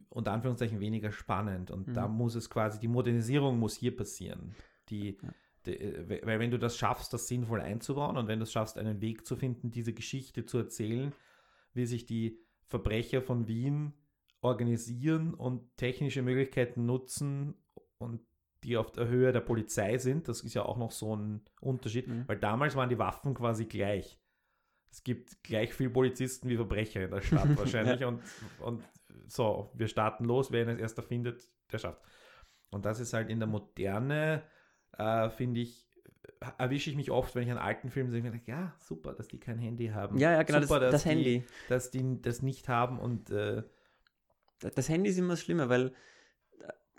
unter 0.08 0.32
Anführungszeichen 0.32 0.80
weniger 0.80 1.12
spannend. 1.12 1.70
Und 1.70 1.86
Mhm. 1.88 1.94
da 1.94 2.08
muss 2.08 2.34
es 2.34 2.50
quasi, 2.50 2.80
die 2.80 2.88
Modernisierung 2.88 3.58
muss 3.58 3.76
hier 3.76 3.96
passieren. 3.96 4.54
Die, 4.88 5.16
Ja. 5.22 5.28
die, 5.66 5.78
weil 6.24 6.40
wenn 6.40 6.50
du 6.50 6.58
das 6.58 6.76
schaffst, 6.76 7.12
das 7.12 7.28
sinnvoll 7.28 7.60
einzubauen 7.60 8.16
und 8.16 8.26
wenn 8.26 8.38
du 8.40 8.42
es 8.42 8.52
schaffst, 8.52 8.76
einen 8.78 9.00
Weg 9.00 9.24
zu 9.26 9.36
finden, 9.36 9.70
diese 9.70 9.92
Geschichte 9.92 10.44
zu 10.44 10.58
erzählen, 10.58 11.12
wie 11.74 11.86
sich 11.86 12.04
die 12.06 12.38
Verbrecher 12.66 13.22
von 13.22 13.46
Wien 13.48 13.92
organisieren 14.40 15.34
und 15.34 15.76
technische 15.76 16.22
Möglichkeiten 16.22 16.86
nutzen 16.86 17.54
und 17.98 18.20
die 18.64 18.76
auf 18.76 18.90
der 18.92 19.08
Höhe 19.08 19.32
der 19.32 19.40
Polizei 19.40 19.98
sind, 19.98 20.26
das 20.28 20.40
ist 20.40 20.54
ja 20.54 20.62
auch 20.64 20.76
noch 20.78 20.90
so 20.90 21.14
ein 21.14 21.42
Unterschied, 21.60 22.08
Mhm. 22.08 22.24
weil 22.26 22.38
damals 22.38 22.74
waren 22.76 22.88
die 22.88 22.98
Waffen 22.98 23.34
quasi 23.34 23.66
gleich. 23.66 24.18
Es 24.90 25.04
gibt 25.04 25.42
gleich 25.42 25.74
viel 25.74 25.90
Polizisten 25.90 26.48
wie 26.48 26.56
Verbrecher 26.56 27.04
in 27.04 27.10
der 27.10 27.20
Stadt 27.20 27.48
wahrscheinlich 27.56 28.04
und, 28.04 28.22
und 28.60 28.82
so, 29.26 29.70
wir 29.74 29.88
starten 29.88 30.24
los, 30.24 30.50
wer 30.50 30.62
ihn 30.62 30.70
als 30.70 30.80
erster 30.80 31.02
findet, 31.02 31.46
der 31.70 31.78
schafft. 31.78 32.02
Und 32.70 32.84
das 32.84 33.00
ist 33.00 33.12
halt 33.12 33.30
in 33.30 33.38
der 33.38 33.48
Moderne, 33.48 34.42
äh, 34.96 35.30
finde 35.30 35.60
ich, 35.60 35.88
erwische 36.58 36.90
ich 36.90 36.96
mich 36.96 37.10
oft, 37.10 37.34
wenn 37.34 37.42
ich 37.42 37.50
einen 37.50 37.58
alten 37.58 37.90
Film 37.90 38.10
sehe, 38.10 38.22
denke, 38.22 38.40
ja, 38.46 38.74
super, 38.78 39.14
dass 39.14 39.28
die 39.28 39.40
kein 39.40 39.58
Handy 39.58 39.88
haben. 39.88 40.18
ja, 40.18 40.32
ja, 40.32 40.42
genau, 40.42 40.60
super, 40.62 40.80
das, 40.80 40.92
dass 40.92 41.02
das 41.02 41.02
die, 41.02 41.08
Handy. 41.08 41.44
Dass 41.68 41.90
die 41.90 42.22
das 42.22 42.42
nicht 42.42 42.68
haben 42.68 42.98
und 42.98 43.30
äh, 43.30 43.62
Das 44.60 44.88
Handy 44.88 45.10
ist 45.10 45.18
immer 45.18 45.36
schlimmer, 45.36 45.68
weil 45.68 45.92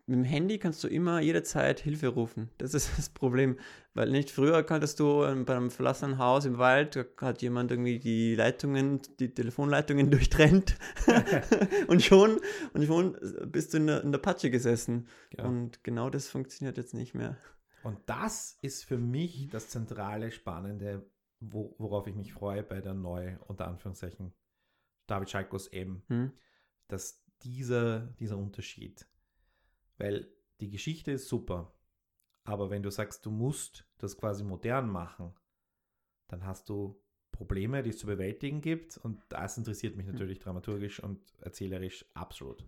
mit 0.10 0.18
dem 0.18 0.24
Handy 0.24 0.58
kannst 0.60 0.84
du 0.84 0.88
immer 0.88 1.22
jederzeit 1.22 1.80
Hilfe 1.80 2.08
rufen. 2.10 2.50
Das 2.58 2.74
ist 2.74 2.90
das 2.98 3.10
Problem. 3.10 3.58
Weil 3.94 4.10
nicht 4.12 4.32
früher 4.32 4.64
konntest 4.64 5.00
du 5.00 5.24
ähm, 5.24 5.46
bei 5.46 5.56
einem 5.56 5.72
verlassenen 5.72 6.18
Haus 6.18 6.46
im 6.46 6.58
Wald, 6.58 6.96
da 6.96 7.06
hat 7.22 7.42
jemand 7.42 7.72
irgendwie 7.72 8.00
die 8.00 8.36
Leitungen, 8.36 9.02
die 9.20 9.34
Telefonleitungen 9.34 10.10
durchtrennt 10.12 10.78
und 11.88 12.02
schon, 12.04 12.40
und 12.74 12.86
schon 12.86 13.18
bist 13.46 13.74
du 13.74 13.78
in 13.78 13.88
der, 13.88 14.04
in 14.04 14.12
der 14.12 14.20
Patsche 14.20 14.50
gesessen. 14.50 15.08
ja. 15.38 15.46
Und 15.46 15.84
genau 15.84 16.10
das 16.10 16.28
funktioniert 16.28 16.78
jetzt 16.78 16.94
nicht 16.94 17.14
mehr. 17.14 17.38
Und 17.84 17.98
das 18.08 18.58
ist 18.62 18.84
für 18.86 18.98
mich 18.98 19.48
das 19.50 19.70
zentrale, 19.70 20.32
spannende, 20.32 21.10
wo, 21.40 21.76
worauf 21.78 22.08
ich 22.08 22.16
mich 22.16 22.34
freue 22.34 22.64
bei 22.64 22.82
der 22.82 22.94
neu, 22.94 23.38
unter 23.48 23.68
Anführungszeichen, 23.68 24.34
David 25.08 25.30
Schalkos 25.30 25.68
M, 25.68 26.02
Hm? 26.08 26.32
dass 26.88 27.24
dieser, 27.44 28.02
dieser 28.20 28.38
Unterschied, 28.38 29.08
weil 30.00 30.28
die 30.62 30.70
Geschichte 30.70 31.12
ist 31.12 31.28
super, 31.28 31.74
aber 32.44 32.70
wenn 32.70 32.84
du 32.84 32.90
sagst, 32.90 33.26
du 33.26 33.32
musst 33.32 33.86
das 34.00 34.18
quasi 34.18 34.44
modern 34.44 34.90
machen, 34.90 35.34
dann 36.28 36.46
hast 36.46 36.70
du 36.70 37.00
Probleme, 37.32 37.84
die 37.84 37.92
es 37.92 37.98
zu 37.98 38.08
bewältigen 38.08 38.60
gibt. 38.60 38.98
Und 38.98 39.22
das 39.30 39.58
interessiert 39.58 39.96
mich 39.96 40.06
natürlich 40.08 40.40
dramaturgisch 40.40 41.02
und 41.02 41.20
erzählerisch 41.42 42.06
absolut. 42.14 42.66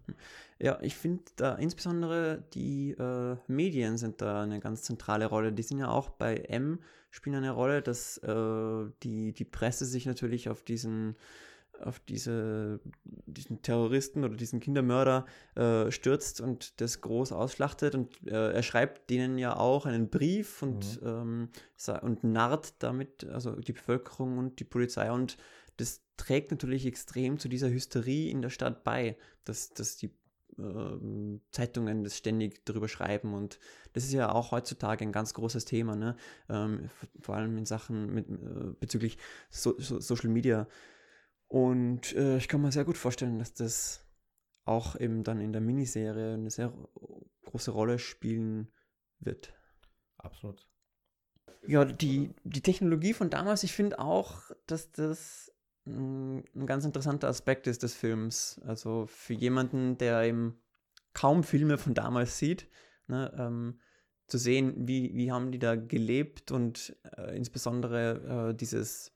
Ja, 0.59 0.79
ich 0.81 0.95
finde 0.95 1.23
da 1.35 1.55
insbesondere 1.55 2.43
die 2.53 2.91
äh, 2.91 3.35
Medien 3.47 3.97
sind 3.97 4.21
da 4.21 4.43
eine 4.43 4.59
ganz 4.59 4.83
zentrale 4.83 5.25
Rolle. 5.25 5.51
Die 5.51 5.63
sind 5.63 5.79
ja 5.79 5.89
auch 5.89 6.09
bei 6.09 6.37
M, 6.37 6.79
spielen 7.09 7.37
eine 7.37 7.51
Rolle, 7.51 7.81
dass 7.81 8.17
äh, 8.19 8.85
die, 9.01 9.33
die 9.33 9.45
Presse 9.45 9.85
sich 9.85 10.05
natürlich 10.05 10.49
auf 10.49 10.63
diesen 10.63 11.17
auf 11.83 11.99
diese, 11.99 12.79
diesen 13.03 13.61
Terroristen 13.61 14.23
oder 14.23 14.35
diesen 14.35 14.59
Kindermörder 14.59 15.25
äh, 15.55 15.91
stürzt 15.91 16.41
und 16.41 16.79
das 16.81 17.01
groß 17.01 17.31
ausschlachtet. 17.31 17.95
Und 17.95 18.27
äh, 18.27 18.51
er 18.51 18.63
schreibt 18.63 19.09
denen 19.09 19.37
ja 19.37 19.55
auch 19.55 19.85
einen 19.85 20.09
Brief 20.09 20.61
und, 20.61 21.01
mhm. 21.01 21.07
ähm, 21.07 21.49
und 22.01 22.23
narrt 22.23 22.75
damit, 22.79 23.25
also 23.25 23.55
die 23.55 23.73
Bevölkerung 23.73 24.37
und 24.37 24.59
die 24.59 24.65
Polizei. 24.65 25.11
Und 25.11 25.37
das 25.77 26.01
trägt 26.17 26.51
natürlich 26.51 26.85
extrem 26.85 27.39
zu 27.39 27.49
dieser 27.49 27.69
Hysterie 27.69 28.29
in 28.29 28.41
der 28.41 28.49
Stadt 28.49 28.83
bei, 28.83 29.17
dass, 29.43 29.73
dass 29.73 29.97
die 29.97 30.11
äh, 30.57 31.39
Zeitungen 31.51 32.03
das 32.03 32.17
ständig 32.17 32.65
darüber 32.65 32.87
schreiben 32.87 33.33
und 33.33 33.59
das 33.93 34.03
ist 34.03 34.13
ja 34.13 34.31
auch 34.31 34.51
heutzutage 34.51 35.03
ein 35.03 35.11
ganz 35.11 35.33
großes 35.33 35.65
Thema, 35.65 35.95
ne? 35.95 36.15
Ähm, 36.49 36.89
vor 37.19 37.35
allem 37.35 37.57
in 37.57 37.65
Sachen 37.65 38.13
mit, 38.13 38.29
äh, 38.29 38.73
bezüglich 38.79 39.17
so, 39.49 39.75
so 39.79 39.99
Social 39.99 40.29
Media 40.29 40.67
und 41.51 42.15
äh, 42.15 42.37
ich 42.37 42.47
kann 42.47 42.61
mir 42.61 42.71
sehr 42.71 42.85
gut 42.85 42.97
vorstellen, 42.97 43.37
dass 43.37 43.53
das 43.53 44.05
auch 44.63 44.97
eben 44.97 45.25
dann 45.25 45.41
in 45.41 45.51
der 45.51 45.59
Miniserie 45.59 46.35
eine 46.35 46.49
sehr 46.49 46.71
große 47.43 47.71
Rolle 47.71 47.99
spielen 47.99 48.71
wird. 49.19 49.53
Absolut. 50.17 50.65
Ja, 51.67 51.83
die, 51.83 52.33
die 52.45 52.61
Technologie 52.61 53.11
von 53.11 53.29
damals, 53.29 53.63
ich 53.63 53.73
finde 53.73 53.99
auch, 53.99 54.49
dass 54.65 54.93
das 54.93 55.51
ein, 55.85 56.45
ein 56.55 56.65
ganz 56.67 56.85
interessanter 56.85 57.27
Aspekt 57.27 57.67
ist 57.67 57.83
des 57.83 57.95
Films. 57.95 58.61
Also 58.63 59.05
für 59.07 59.33
jemanden, 59.33 59.97
der 59.97 60.23
eben 60.23 60.57
kaum 61.11 61.43
Filme 61.43 61.77
von 61.77 61.93
damals 61.93 62.37
sieht, 62.37 62.69
ne, 63.07 63.29
ähm, 63.37 63.81
zu 64.27 64.37
sehen, 64.37 64.87
wie, 64.87 65.13
wie 65.15 65.33
haben 65.33 65.51
die 65.51 65.59
da 65.59 65.75
gelebt 65.75 66.53
und 66.53 66.95
äh, 67.17 67.35
insbesondere 67.35 68.51
äh, 68.51 68.55
dieses 68.55 69.11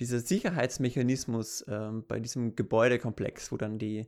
dieser 0.00 0.20
Sicherheitsmechanismus 0.20 1.64
ähm, 1.68 2.04
bei 2.06 2.20
diesem 2.20 2.54
Gebäudekomplex, 2.54 3.50
wo 3.50 3.56
dann 3.56 3.78
die, 3.78 4.06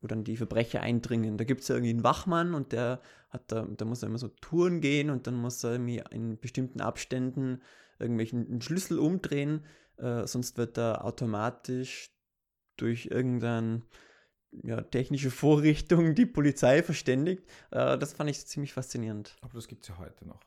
wo 0.00 0.06
dann 0.06 0.24
die 0.24 0.36
Verbrecher 0.36 0.80
eindringen. 0.80 1.38
Da 1.38 1.44
gibt 1.44 1.62
es 1.62 1.68
ja 1.68 1.76
irgendwie 1.76 1.92
einen 1.92 2.04
Wachmann 2.04 2.54
und 2.54 2.72
der 2.72 3.00
hat 3.30 3.50
da, 3.50 3.66
da 3.66 3.84
muss 3.84 4.02
er 4.02 4.08
immer 4.08 4.18
so 4.18 4.28
Touren 4.28 4.80
gehen 4.80 5.10
und 5.10 5.26
dann 5.26 5.36
muss 5.36 5.64
er 5.64 5.72
irgendwie 5.72 6.02
in 6.10 6.38
bestimmten 6.38 6.80
Abständen 6.80 7.62
irgendwelchen 7.98 8.60
Schlüssel 8.60 8.98
umdrehen, 8.98 9.64
äh, 9.98 10.26
sonst 10.26 10.56
wird 10.58 10.78
er 10.78 11.04
automatisch 11.04 12.10
durch 12.76 13.06
irgendeine 13.06 13.82
ja, 14.62 14.80
technische 14.80 15.30
Vorrichtung 15.30 16.14
die 16.14 16.26
Polizei 16.26 16.82
verständigt. 16.82 17.44
Äh, 17.70 17.98
das 17.98 18.14
fand 18.14 18.30
ich 18.30 18.46
ziemlich 18.46 18.72
faszinierend. 18.72 19.36
Aber 19.42 19.54
das 19.54 19.68
gibt 19.68 19.82
es 19.82 19.88
ja 19.88 19.98
heute 19.98 20.26
noch. 20.26 20.40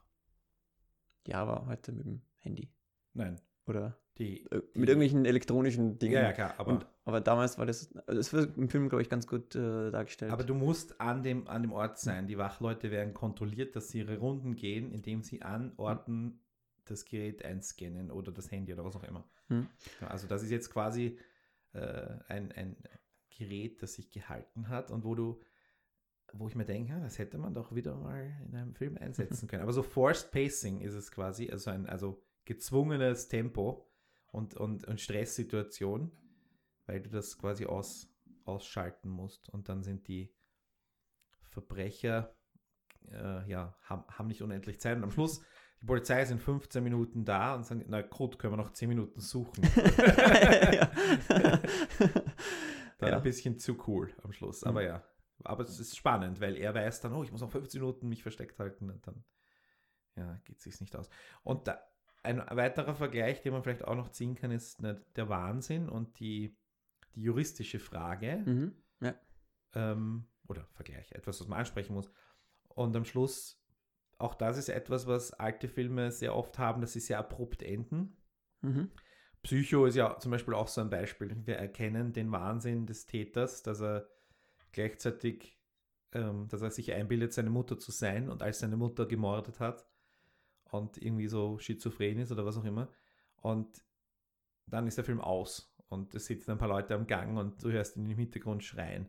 Ja, 1.27 1.41
aber 1.41 1.67
heute 1.67 1.91
mit 1.91 2.06
dem 2.06 2.21
Handy. 2.39 2.69
Nein. 3.13 3.39
Oder? 3.65 3.97
Die, 4.17 4.45
äh, 4.52 4.62
die, 4.76 4.80
mit 4.80 4.89
irgendwelchen 4.89 5.26
elektronischen 5.26 5.97
Dingen. 5.97 6.13
Ja, 6.13 6.23
ja, 6.23 6.34
klar. 6.34 6.54
Aber, 6.58 6.71
Und, 6.71 6.86
aber 7.06 7.21
damals 7.21 7.58
war 7.58 7.65
das, 7.65 7.95
also 8.08 8.19
das 8.19 8.34
wird 8.34 8.58
im 8.58 8.69
Film, 8.69 8.89
glaube 8.89 9.02
ich, 9.02 9.10
ganz 9.10 9.28
gut 9.28 9.56
äh, 9.56 9.91
dargestellt. 9.91 10.32
Aber 10.32 10.43
du 10.43 10.54
musst 10.54 11.02
an 11.02 11.23
dem, 11.23 11.47
an 11.47 11.63
dem 11.63 11.71
Ort 11.71 11.99
sein. 11.99 12.28
Die 12.28 12.38
Wachleute 12.38 12.91
werden 12.91 13.13
kontrolliert, 13.13 13.76
dass 13.76 13.89
sie 13.89 13.99
ihre 13.99 14.17
Runden 14.17 14.56
gehen, 14.56 14.91
indem 14.91 15.23
sie 15.23 15.41
an 15.41 15.73
Orten 15.78 16.39
das 16.86 17.06
Gerät 17.06 17.43
einscannen 17.43 18.12
oder 18.12 18.32
das 18.32 18.52
Handy 18.52 18.73
oder 18.73 18.86
was 18.86 18.95
auch 18.95 19.04
immer. 19.04 19.28
Hm. 19.47 19.67
Also 20.02 20.28
das 20.28 20.43
ist 20.43 20.52
jetzt 20.52 20.69
quasi 20.69 21.17
äh, 21.73 22.08
ein, 22.28 22.52
ein 22.52 22.76
Gerät, 23.30 23.82
das 23.82 23.95
sich 23.95 24.12
gehalten 24.12 24.69
hat 24.69 24.91
und 24.91 25.04
wo 25.06 25.15
du 25.15 25.41
wo 26.34 26.47
ich 26.47 26.56
mir 26.56 26.65
denke, 26.65 26.99
das 26.99 27.19
hätte 27.19 27.38
man 27.38 27.54
doch 27.54 27.76
wieder 27.76 27.95
mal 27.95 28.36
in 28.47 28.56
einem 28.56 28.73
Film 28.73 28.97
einsetzen 28.97 29.47
können. 29.47 29.62
Aber 29.62 29.73
so 29.73 29.84
Forced 29.84 30.32
Pacing 30.32 30.82
ist 30.82 30.95
es 30.95 31.12
quasi, 31.12 31.49
also 31.49 31.69
ein 31.69 31.88
also 31.88 32.21
gezwungenes 32.45 33.28
Tempo, 33.28 33.88
und, 34.33 34.55
und, 34.55 34.85
und 34.85 34.99
Stresssituation, 34.99 36.11
weil 36.87 37.01
du 37.01 37.09
das 37.09 37.37
quasi 37.37 37.65
aus, 37.65 38.11
ausschalten 38.45 39.09
musst. 39.09 39.47
Und 39.49 39.69
dann 39.69 39.83
sind 39.83 40.07
die 40.07 40.33
Verbrecher, 41.49 42.35
äh, 43.11 43.47
ja, 43.47 43.77
haben, 43.83 44.03
haben 44.09 44.27
nicht 44.27 44.41
unendlich 44.41 44.81
Zeit. 44.81 44.97
Und 44.97 45.03
am 45.03 45.11
Schluss, 45.11 45.45
die 45.81 45.85
Polizei 45.85 46.25
sind 46.25 46.41
15 46.41 46.83
Minuten 46.83 47.25
da 47.25 47.53
und 47.53 47.63
sagen, 47.63 47.85
na 47.87 48.01
gut, 48.01 48.39
können 48.39 48.53
wir 48.53 48.57
noch 48.57 48.73
10 48.73 48.89
Minuten 48.89 49.19
suchen. 49.19 49.61
dann 52.97 53.09
ja. 53.09 53.17
ein 53.17 53.23
bisschen 53.23 53.59
zu 53.59 53.77
cool 53.87 54.11
am 54.23 54.33
Schluss. 54.33 54.63
Aber 54.63 54.81
mhm. 54.81 54.87
ja, 54.87 55.03
aber 55.43 55.63
es 55.63 55.79
ist 55.79 55.95
spannend, 55.95 56.41
weil 56.41 56.57
er 56.57 56.73
weiß 56.73 57.01
dann, 57.01 57.13
oh, 57.13 57.23
ich 57.23 57.31
muss 57.31 57.41
noch 57.41 57.51
15 57.51 57.79
Minuten 57.79 58.09
mich 58.09 58.23
versteckt 58.23 58.57
halten 58.57 58.89
und 58.89 59.05
dann 59.05 59.23
ja, 60.15 60.41
geht 60.43 60.57
es 60.57 60.63
sich 60.63 60.81
nicht 60.81 60.95
aus. 60.95 61.07
Und 61.43 61.67
da, 61.67 61.79
ein 62.23 62.41
weiterer 62.49 62.95
Vergleich, 62.95 63.41
den 63.41 63.53
man 63.53 63.63
vielleicht 63.63 63.86
auch 63.86 63.95
noch 63.95 64.09
ziehen 64.09 64.36
kann, 64.36 64.51
ist 64.51 64.81
ne, 64.81 65.05
der 65.15 65.29
Wahnsinn 65.29 65.89
und 65.89 66.19
die, 66.19 66.57
die 67.15 67.21
juristische 67.21 67.79
Frage. 67.79 68.43
Mhm, 68.45 68.75
ja. 69.01 69.15
ähm, 69.75 70.25
oder 70.47 70.65
Vergleich, 70.73 71.12
etwas, 71.12 71.39
was 71.39 71.47
man 71.47 71.59
ansprechen 71.59 71.93
muss. 71.93 72.12
Und 72.69 72.95
am 72.95 73.05
Schluss, 73.05 73.62
auch 74.17 74.36
das 74.36 74.57
ist 74.57 74.69
etwas, 74.69 75.07
was 75.07 75.33
alte 75.33 75.67
Filme 75.67 76.12
sehr 76.12 76.36
oft 76.36 76.57
haben, 76.59 76.81
dass 76.81 76.93
sie 76.93 76.99
sehr 76.99 77.19
abrupt 77.19 77.62
enden. 77.62 78.17
Mhm. 78.62 78.91
Psycho 79.43 79.86
ist 79.86 79.95
ja 79.95 80.17
zum 80.19 80.31
Beispiel 80.31 80.53
auch 80.53 80.69
so 80.69 80.79
ein 80.81 80.89
Beispiel. 80.89 81.36
Wir 81.45 81.57
erkennen 81.57 82.13
den 82.13 82.31
Wahnsinn 82.31 82.86
des 82.86 83.05
Täters, 83.05 83.62
dass 83.62 83.81
er 83.81 84.07
gleichzeitig, 84.71 85.59
ähm, 86.13 86.47
dass 86.47 86.62
er 86.62 86.71
sich 86.71 86.93
einbildet, 86.93 87.33
seine 87.33 87.49
Mutter 87.49 87.77
zu 87.77 87.91
sein 87.91 88.29
und 88.29 88.41
als 88.41 88.59
seine 88.59 88.77
Mutter 88.77 89.05
gemordet 89.05 89.59
hat, 89.59 89.86
und 90.73 90.97
irgendwie 90.97 91.27
so 91.27 91.59
schizophren 91.59 92.17
ist 92.17 92.31
oder 92.31 92.45
was 92.45 92.57
auch 92.57 92.65
immer. 92.65 92.89
Und 93.38 93.86
dann 94.65 94.88
ist 94.88 94.97
der 94.97 95.03
Film 95.03 95.21
aus 95.21 95.75
und 95.88 96.15
es 96.15 96.25
sitzen 96.25 96.51
ein 96.51 96.57
paar 96.57 96.67
Leute 96.67 96.95
am 96.95 97.05
Gang 97.05 97.38
und 97.38 97.63
du 97.63 97.71
hörst 97.71 97.95
ihn 97.95 98.09
im 98.09 98.17
Hintergrund 98.17 98.63
schreien. 98.63 99.07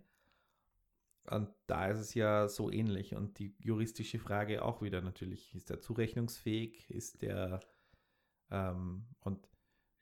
Und 1.31 1.48
da 1.66 1.88
ist 1.88 2.00
es 2.00 2.12
ja 2.12 2.48
so 2.48 2.70
ähnlich. 2.70 3.14
Und 3.14 3.38
die 3.38 3.57
juristische 3.61 4.18
Frage 4.18 4.62
auch 4.62 4.83
wieder 4.83 5.00
natürlich, 5.00 5.55
ist 5.55 5.70
der 5.70 5.81
zurechnungsfähig? 5.81 6.90
Ist 6.90 7.22
der 7.22 7.61
ähm, 8.50 9.07
und 9.20 9.48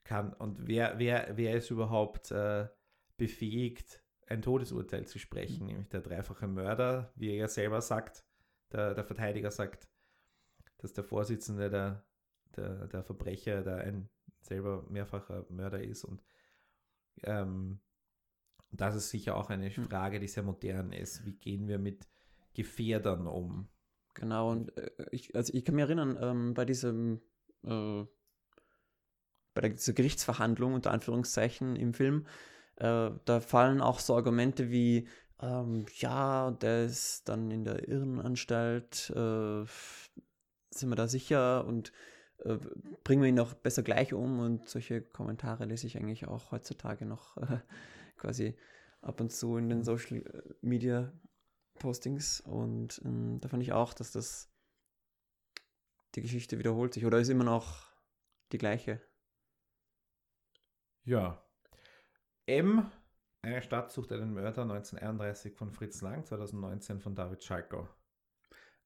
kann 0.03 0.33
und 0.33 0.67
wer, 0.67 0.99
wer, 0.99 1.31
wer 1.37 1.55
ist 1.55 1.71
überhaupt 1.71 2.31
äh, 2.31 2.67
befähigt, 3.15 4.03
ein 4.27 4.41
Todesurteil 4.41 5.07
zu 5.07 5.17
sprechen? 5.17 5.63
Mhm. 5.63 5.67
Nämlich 5.67 5.89
der 5.89 6.01
dreifache 6.01 6.47
Mörder, 6.47 7.13
wie 7.15 7.29
er 7.29 7.35
ja 7.35 7.47
selber 7.47 7.79
sagt, 7.79 8.25
der, 8.73 8.93
der 8.93 9.05
Verteidiger 9.05 9.49
sagt, 9.49 9.87
dass 10.83 10.93
der 10.93 11.03
Vorsitzende 11.03 11.69
der, 11.69 12.05
der, 12.55 12.87
der 12.87 13.03
Verbrecher 13.03 13.63
da 13.63 13.77
ein 13.77 14.09
selber 14.41 14.85
mehrfacher 14.89 15.45
Mörder 15.49 15.81
ist 15.81 16.03
und 16.03 16.21
ähm, 17.23 17.79
das 18.71 18.95
ist 18.95 19.09
sicher 19.09 19.35
auch 19.35 19.49
eine 19.49 19.69
hm. 19.69 19.85
Frage, 19.85 20.19
die 20.19 20.27
sehr 20.27 20.43
modern 20.43 20.91
ist. 20.91 21.25
Wie 21.25 21.33
gehen 21.33 21.67
wir 21.67 21.77
mit 21.77 22.07
Gefährdern 22.53 23.27
um? 23.27 23.69
Genau, 24.15 24.51
und 24.51 24.75
äh, 24.77 24.91
ich, 25.11 25.35
also 25.35 25.53
ich 25.53 25.63
kann 25.63 25.75
mich 25.75 25.83
erinnern, 25.83 26.17
ähm, 26.19 26.53
bei 26.53 26.65
diesem 26.65 27.21
äh, 27.63 28.03
bei 29.53 29.61
der, 29.61 29.69
dieser 29.71 29.93
Gerichtsverhandlung 29.93 30.73
unter 30.73 30.91
Anführungszeichen 30.91 31.75
im 31.75 31.93
Film, 31.93 32.25
äh, 32.77 33.11
da 33.25 33.39
fallen 33.39 33.81
auch 33.81 33.99
so 33.99 34.15
Argumente 34.15 34.71
wie, 34.71 35.07
ähm, 35.41 35.85
ja, 35.97 36.51
der 36.51 36.85
ist 36.85 37.29
dann 37.29 37.51
in 37.51 37.63
der 37.63 37.87
Irrenanstalt, 37.87 39.11
äh, 39.15 39.65
sind 40.73 40.89
wir 40.89 40.95
da 40.95 41.07
sicher 41.07 41.65
und 41.65 41.91
äh, 42.39 42.57
bringen 43.03 43.21
wir 43.21 43.29
ihn 43.29 43.35
noch 43.35 43.53
besser 43.53 43.83
gleich 43.83 44.13
um 44.13 44.39
und 44.39 44.67
solche 44.67 45.01
Kommentare 45.01 45.65
lese 45.65 45.87
ich 45.87 45.97
eigentlich 45.97 46.27
auch 46.27 46.51
heutzutage 46.51 47.05
noch 47.05 47.37
äh, 47.37 47.59
quasi 48.17 48.55
ab 49.01 49.19
und 49.21 49.31
zu 49.31 49.57
in 49.57 49.69
den 49.69 49.79
mhm. 49.79 49.83
Social 49.83 50.17
äh, 50.19 50.53
Media 50.61 51.11
Postings 51.75 52.41
und 52.41 53.01
ähm, 53.03 53.39
da 53.41 53.49
fand 53.49 53.63
ich 53.63 53.73
auch, 53.73 53.93
dass 53.93 54.11
das 54.11 54.51
die 56.15 56.21
Geschichte 56.21 56.59
wiederholt 56.59 56.93
sich 56.93 57.05
oder 57.05 57.19
ist 57.19 57.29
immer 57.29 57.43
noch 57.43 57.91
die 58.51 58.57
gleiche. 58.57 59.01
Ja. 61.03 61.43
M, 62.45 62.91
eine 63.41 63.61
Stadt 63.61 63.91
sucht 63.91 64.11
einen 64.11 64.33
Mörder 64.33 64.61
1931 64.61 65.55
von 65.55 65.71
Fritz 65.71 66.01
Lang, 66.01 66.25
2019 66.25 66.99
von 66.99 67.15
David 67.15 67.43
Schalko. 67.43 67.89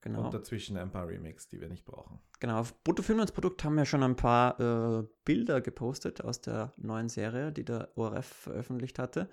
Genau. 0.02 0.26
Und 0.26 0.34
dazwischen 0.34 0.78
ein 0.78 0.92
paar 0.92 1.08
Remakes, 1.08 1.48
die 1.50 1.60
wir 1.60 1.70
nicht 1.70 1.86
brauchen. 1.86 2.20
Genau, 2.40 2.60
auf 2.60 2.84
Bruttofilm 2.84 3.20
als 3.20 3.32
Produkt 3.32 3.64
haben 3.64 3.76
wir 3.76 3.86
schon 3.86 4.04
ein 4.04 4.16
paar 4.16 4.60
äh, 4.60 5.08
Bilder 5.26 5.60
gepostet 5.60 6.24
aus 6.24 6.40
der 6.42 6.74
neuen 6.78 7.10
Serie, 7.10 7.52
die 7.52 7.66
der 7.66 7.90
ORF 7.98 8.26
veröffentlicht 8.26 9.00
hatte, 9.00 9.30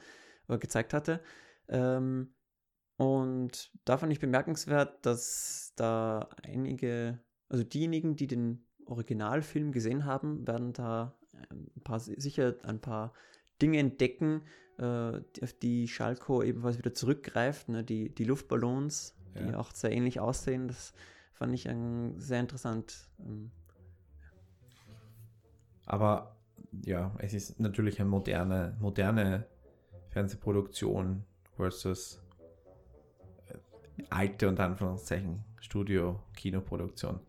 oder 0.48 0.58
gezeigt 0.58 0.94
hatte. 0.94 1.20
Ähm, 1.68 2.34
und 2.96 3.72
da 3.84 3.98
fand 3.98 4.12
ich 4.12 4.20
bemerkenswert, 4.20 5.04
dass 5.04 5.72
da 5.76 6.28
einige, 6.42 7.20
also 7.48 7.64
diejenigen, 7.64 8.16
die 8.16 8.26
den 8.26 8.66
Originalfilm 8.86 9.72
gesehen 9.72 10.04
haben, 10.04 10.46
werden 10.46 10.72
da 10.72 11.18
ein 11.50 11.82
paar, 11.82 12.00
sicher 12.00 12.56
ein 12.62 12.80
paar 12.80 13.12
Dinge 13.60 13.78
entdecken, 13.78 14.42
äh, 14.78 15.20
auf 15.42 15.52
die 15.62 15.88
Schalco 15.88 16.42
ebenfalls 16.42 16.78
wieder 16.78 16.94
zurückgreift. 16.94 17.68
Ne? 17.68 17.84
Die, 17.84 18.14
die 18.14 18.24
Luftballons, 18.24 19.16
die 19.34 19.50
Ja. 19.50 19.58
auch 19.58 19.70
sehr 19.72 19.92
ähnlich 19.92 20.20
aussehen, 20.20 20.68
das 20.68 20.94
fand 21.32 21.54
ich 21.54 21.68
sehr 22.16 22.40
interessant. 22.40 23.08
Ähm, 23.20 23.50
Aber 25.86 26.36
ja, 26.84 27.14
es 27.18 27.34
ist 27.34 27.60
natürlich 27.60 28.00
eine 28.00 28.08
moderne, 28.08 28.76
moderne 28.80 29.46
Fernsehproduktion 30.10 31.24
versus 31.56 32.22
äh, 33.48 34.02
alte 34.10 34.48
und 34.48 34.60
Anführungszeichen 34.60 35.44
Studio, 35.60 36.20
Kinoproduktion. 36.36 37.20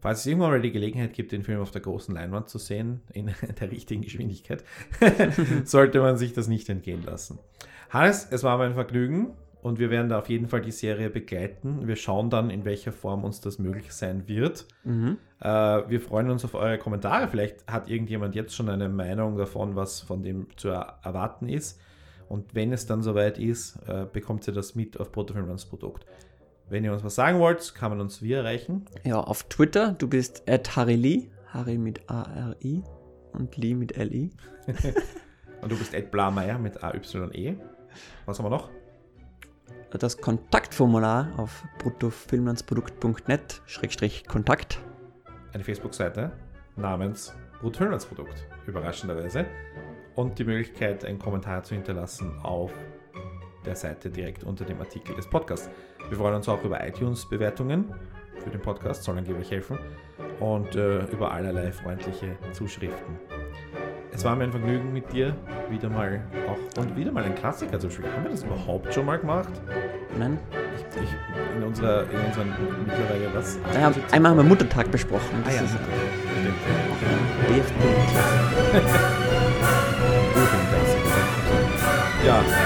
Falls 0.00 0.20
es 0.20 0.26
irgendwann 0.26 0.50
mal 0.50 0.60
die 0.60 0.72
Gelegenheit 0.72 1.12
gibt, 1.12 1.30
den 1.30 1.44
Film 1.44 1.60
auf 1.60 1.70
der 1.70 1.80
großen 1.80 2.12
Leinwand 2.14 2.48
zu 2.48 2.58
sehen, 2.58 3.02
in 3.12 3.26
der 3.60 3.70
richtigen 3.70 4.02
Geschwindigkeit, 4.02 4.64
sollte 5.64 6.00
man 6.00 6.16
sich 6.16 6.32
das 6.32 6.48
nicht 6.48 6.68
entgehen 6.68 7.04
lassen. 7.04 7.38
Hannes, 7.90 8.26
es 8.30 8.42
war 8.42 8.58
mir 8.58 8.64
ein 8.64 8.74
Vergnügen 8.74 9.36
und 9.62 9.78
wir 9.78 9.90
werden 9.90 10.08
da 10.08 10.18
auf 10.18 10.28
jeden 10.28 10.48
Fall 10.48 10.60
die 10.60 10.72
Serie 10.72 11.08
begleiten. 11.08 11.86
Wir 11.86 11.96
schauen 11.96 12.30
dann, 12.30 12.50
in 12.50 12.64
welcher 12.64 12.92
Form 12.92 13.24
uns 13.24 13.40
das 13.40 13.58
möglich 13.58 13.92
sein 13.92 14.28
wird. 14.28 14.66
mhm. 14.84 15.18
Äh, 15.40 15.48
wir 15.88 16.00
freuen 16.00 16.30
uns 16.30 16.44
auf 16.44 16.54
eure 16.54 16.78
Kommentare. 16.78 17.28
Vielleicht 17.28 17.66
hat 17.66 17.88
irgendjemand 17.88 18.34
jetzt 18.34 18.54
schon 18.54 18.68
eine 18.68 18.88
Meinung 18.88 19.36
davon, 19.36 19.74
was 19.74 20.00
von 20.00 20.22
dem 20.22 20.46
zu 20.56 20.68
er 20.68 20.98
erwarten 21.02 21.48
ist. 21.48 21.80
Und 22.28 22.54
wenn 22.54 22.72
es 22.72 22.86
dann 22.86 23.02
soweit 23.02 23.38
ist, 23.38 23.76
äh, 23.88 24.06
bekommt 24.10 24.46
ihr 24.46 24.54
das 24.54 24.74
mit 24.74 24.98
auf 25.00 25.10
Protofilmlands 25.10 25.66
Produkt. 25.66 26.06
Wenn 26.68 26.84
ihr 26.84 26.92
uns 26.92 27.02
was 27.04 27.16
sagen 27.16 27.40
wollt, 27.40 27.74
kann 27.74 27.90
man 27.90 28.00
uns 28.00 28.22
wie 28.22 28.32
erreichen. 28.32 28.84
Ja, 29.04 29.20
auf 29.20 29.42
Twitter, 29.44 29.92
du 29.98 30.08
bist 30.08 30.48
at 30.48 30.76
Harry 30.76 31.30
Harry 31.48 31.76
mit 31.76 32.08
A-R-I 32.08 32.82
und 33.32 33.56
Lee 33.56 33.74
mit 33.74 33.96
L-I. 33.96 34.30
Und 35.62 35.70
du 35.70 35.78
bist 35.78 35.94
Ed 35.94 36.10
Blameyer 36.10 36.58
mit 36.58 36.82
AYE. 36.82 37.56
Was 38.26 38.38
haben 38.38 38.46
wir 38.46 38.50
noch? 38.50 38.68
Das 39.98 40.16
Kontaktformular 40.16 41.28
auf 41.36 41.64
bruttofilmlandsprodukt.net 41.78 43.60
Schrägstrich 43.66 44.26
Kontakt. 44.26 44.78
Eine 45.52 45.64
Facebook-Seite 45.64 46.32
namens 46.76 47.34
Protofilmlands 47.60 48.06
Produkt, 48.06 48.48
überraschenderweise. 48.66 49.44
Und 50.14 50.38
die 50.38 50.44
Möglichkeit, 50.44 51.04
einen 51.04 51.18
Kommentar 51.18 51.62
zu 51.62 51.74
hinterlassen 51.74 52.38
auf 52.42 52.72
der 53.66 53.76
Seite 53.76 54.10
direkt 54.10 54.44
unter 54.44 54.64
dem 54.64 54.80
Artikel 54.80 55.14
des 55.14 55.26
Podcasts. 55.26 55.68
Wir 56.08 56.16
freuen 56.16 56.36
uns 56.36 56.48
auch 56.48 56.64
über 56.64 56.84
iTunes-Bewertungen 56.86 57.94
für 58.42 58.50
den 58.50 58.62
Podcast, 58.62 59.04
soll 59.04 59.18
angeblich 59.18 59.50
helfen. 59.50 59.78
Und 60.40 60.74
äh, 60.74 61.04
über 61.06 61.32
allerlei 61.32 61.70
freundliche 61.70 62.36
Zuschriften. 62.52 63.18
Es 64.14 64.24
war 64.24 64.36
mir 64.36 64.44
ein 64.44 64.50
Vergnügen 64.50 64.92
mit 64.92 65.10
dir, 65.10 65.34
wieder 65.70 65.88
mal 65.88 66.20
auch 66.46 66.80
und 66.80 66.94
wieder 66.96 67.10
mal 67.10 67.24
ein 67.24 67.34
Klassiker 67.34 67.80
zu 67.80 67.88
spielen. 67.88 68.12
Haben 68.12 68.24
wir 68.24 68.30
das 68.30 68.42
überhaupt 68.42 68.92
schon 68.92 69.06
mal 69.06 69.18
gemacht? 69.18 69.48
Nein? 70.18 70.38
Ich, 70.76 71.02
ich, 71.02 71.56
in 71.56 71.62
unserer, 71.62 72.02
in 72.10 72.20
unseren 72.20 72.54
mittlerweile 72.86 73.34
was? 73.34 73.58
Ja, 73.74 73.90
einmal 74.10 74.32
haben 74.32 74.38
wir 74.38 74.44
Muttertag 74.44 74.90
besprochen. 74.90 75.42
Ah 75.46 75.50
ja, 75.50 75.62
ist. 75.62 75.76
Ja, 82.26 82.42